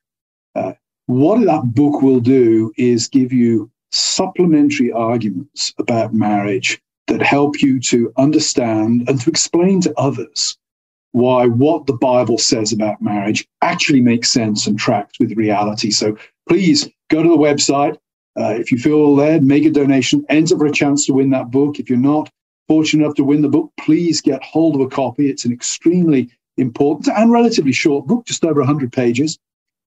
Uh, 0.55 0.73
what 1.07 1.43
that 1.45 1.73
book 1.73 2.01
will 2.01 2.19
do 2.19 2.71
is 2.77 3.07
give 3.07 3.33
you 3.33 3.69
supplementary 3.91 4.91
arguments 4.91 5.73
about 5.77 6.13
marriage 6.13 6.81
that 7.07 7.21
help 7.21 7.61
you 7.61 7.79
to 7.79 8.13
understand 8.17 9.07
and 9.09 9.19
to 9.19 9.29
explain 9.29 9.81
to 9.81 9.93
others 9.97 10.57
why 11.11 11.45
what 11.45 11.85
the 11.87 11.93
Bible 11.93 12.37
says 12.37 12.71
about 12.71 13.01
marriage 13.01 13.45
actually 13.61 14.01
makes 14.01 14.29
sense 14.29 14.65
and 14.65 14.79
tracks 14.79 15.19
with 15.19 15.33
reality. 15.33 15.91
So 15.91 16.17
please 16.47 16.87
go 17.09 17.21
to 17.21 17.29
the 17.29 17.35
website. 17.35 17.97
Uh, 18.39 18.55
if 18.57 18.71
you 18.71 18.77
feel 18.77 19.13
led, 19.13 19.43
make 19.43 19.65
a 19.65 19.69
donation, 19.69 20.25
enter 20.29 20.57
for 20.57 20.65
a 20.65 20.71
chance 20.71 21.05
to 21.05 21.13
win 21.13 21.31
that 21.31 21.51
book. 21.51 21.79
If 21.79 21.89
you're 21.89 21.99
not, 21.99 22.31
fortunate 22.71 23.03
enough 23.03 23.15
to 23.15 23.25
win 23.25 23.41
the 23.41 23.49
book, 23.49 23.69
please 23.77 24.21
get 24.21 24.41
hold 24.41 24.75
of 24.75 24.81
a 24.81 24.87
copy. 24.87 25.29
It's 25.29 25.43
an 25.43 25.51
extremely 25.51 26.29
important 26.55 27.13
and 27.13 27.29
relatively 27.29 27.73
short 27.73 28.07
book, 28.07 28.25
just 28.25 28.45
over 28.45 28.61
100 28.61 28.93
pages. 28.93 29.37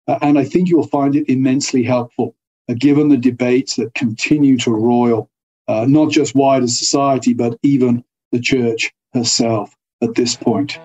Uh, 0.09 0.19
and 0.21 0.37
I 0.37 0.43
think 0.43 0.69
you'll 0.69 0.89
find 0.89 1.15
it 1.15 1.29
immensely 1.29 1.85
helpful, 1.85 2.35
uh, 2.69 2.75
given 2.77 3.09
the 3.09 3.17
debates 3.17 3.77
that 3.77 3.95
continue 3.95 4.59
to 4.59 4.73
roil 4.73 5.31
uh, 5.69 5.87
not 5.89 6.11
just 6.11 6.35
wider 6.35 6.67
society, 6.67 7.33
but 7.33 7.57
even 7.63 8.03
the 8.33 8.41
church 8.41 8.93
herself 9.15 9.77
at 10.03 10.17
this 10.17 10.35
point. 10.35 10.81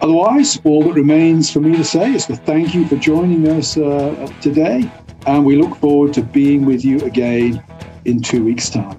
Otherwise, 0.00 0.58
all 0.64 0.82
that 0.84 0.94
remains 0.94 1.52
for 1.52 1.60
me 1.60 1.76
to 1.76 1.84
say 1.84 2.14
is 2.14 2.24
to 2.24 2.34
thank 2.34 2.74
you 2.74 2.88
for 2.88 2.96
joining 2.96 3.46
us 3.46 3.76
uh, 3.76 4.26
today, 4.40 4.90
and 5.26 5.44
we 5.44 5.54
look 5.54 5.76
forward 5.76 6.14
to 6.14 6.22
being 6.22 6.64
with 6.64 6.82
you 6.82 6.98
again 7.00 7.62
in 8.06 8.22
two 8.22 8.42
weeks' 8.42 8.70
time. 8.70 8.98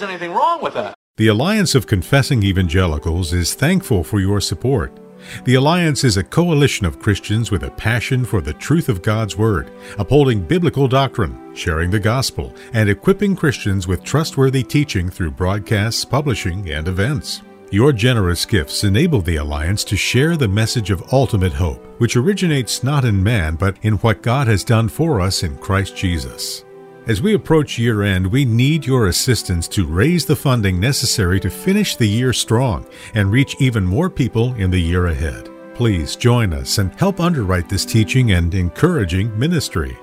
There's 0.00 0.10
anything 0.10 0.32
wrong 0.32 0.62
with 0.62 0.74
that. 0.74 0.94
The 1.16 1.28
Alliance 1.28 1.74
of 1.74 1.86
Confessing 1.86 2.42
Evangelicals 2.42 3.32
is 3.32 3.54
thankful 3.54 4.02
for 4.02 4.20
your 4.20 4.40
support. 4.40 4.98
The 5.44 5.54
Alliance 5.54 6.02
is 6.02 6.16
a 6.16 6.24
coalition 6.24 6.86
of 6.86 6.98
Christians 6.98 7.50
with 7.50 7.62
a 7.62 7.70
passion 7.70 8.24
for 8.24 8.40
the 8.40 8.54
truth 8.54 8.88
of 8.88 9.02
God's 9.02 9.36
Word, 9.36 9.70
upholding 9.98 10.40
biblical 10.40 10.88
doctrine, 10.88 11.54
sharing 11.54 11.90
the 11.90 12.00
gospel, 12.00 12.54
and 12.72 12.88
equipping 12.88 13.36
Christians 13.36 13.86
with 13.86 14.02
trustworthy 14.02 14.62
teaching 14.62 15.10
through 15.10 15.32
broadcasts, 15.32 16.06
publishing, 16.06 16.70
and 16.70 16.88
events. 16.88 17.42
Your 17.70 17.92
generous 17.92 18.46
gifts 18.46 18.82
enable 18.82 19.20
the 19.20 19.36
Alliance 19.36 19.84
to 19.84 19.96
share 19.96 20.38
the 20.38 20.48
message 20.48 20.90
of 20.90 21.12
ultimate 21.12 21.52
hope, 21.52 21.84
which 22.00 22.16
originates 22.16 22.82
not 22.82 23.04
in 23.04 23.22
man, 23.22 23.56
but 23.56 23.76
in 23.82 23.94
what 23.98 24.22
God 24.22 24.46
has 24.46 24.64
done 24.64 24.88
for 24.88 25.20
us 25.20 25.42
in 25.42 25.58
Christ 25.58 25.94
Jesus. 25.94 26.64
As 27.06 27.22
we 27.22 27.32
approach 27.34 27.78
year 27.78 28.02
end, 28.02 28.26
we 28.26 28.44
need 28.44 28.84
your 28.84 29.06
assistance 29.06 29.66
to 29.68 29.86
raise 29.86 30.26
the 30.26 30.36
funding 30.36 30.78
necessary 30.78 31.40
to 31.40 31.48
finish 31.48 31.96
the 31.96 32.06
year 32.06 32.34
strong 32.34 32.86
and 33.14 33.32
reach 33.32 33.56
even 33.58 33.84
more 33.84 34.10
people 34.10 34.52
in 34.54 34.70
the 34.70 34.78
year 34.78 35.06
ahead. 35.06 35.48
Please 35.74 36.14
join 36.14 36.52
us 36.52 36.76
and 36.78 36.94
help 37.00 37.18
underwrite 37.18 37.70
this 37.70 37.86
teaching 37.86 38.32
and 38.32 38.54
encouraging 38.54 39.38
ministry. 39.38 39.96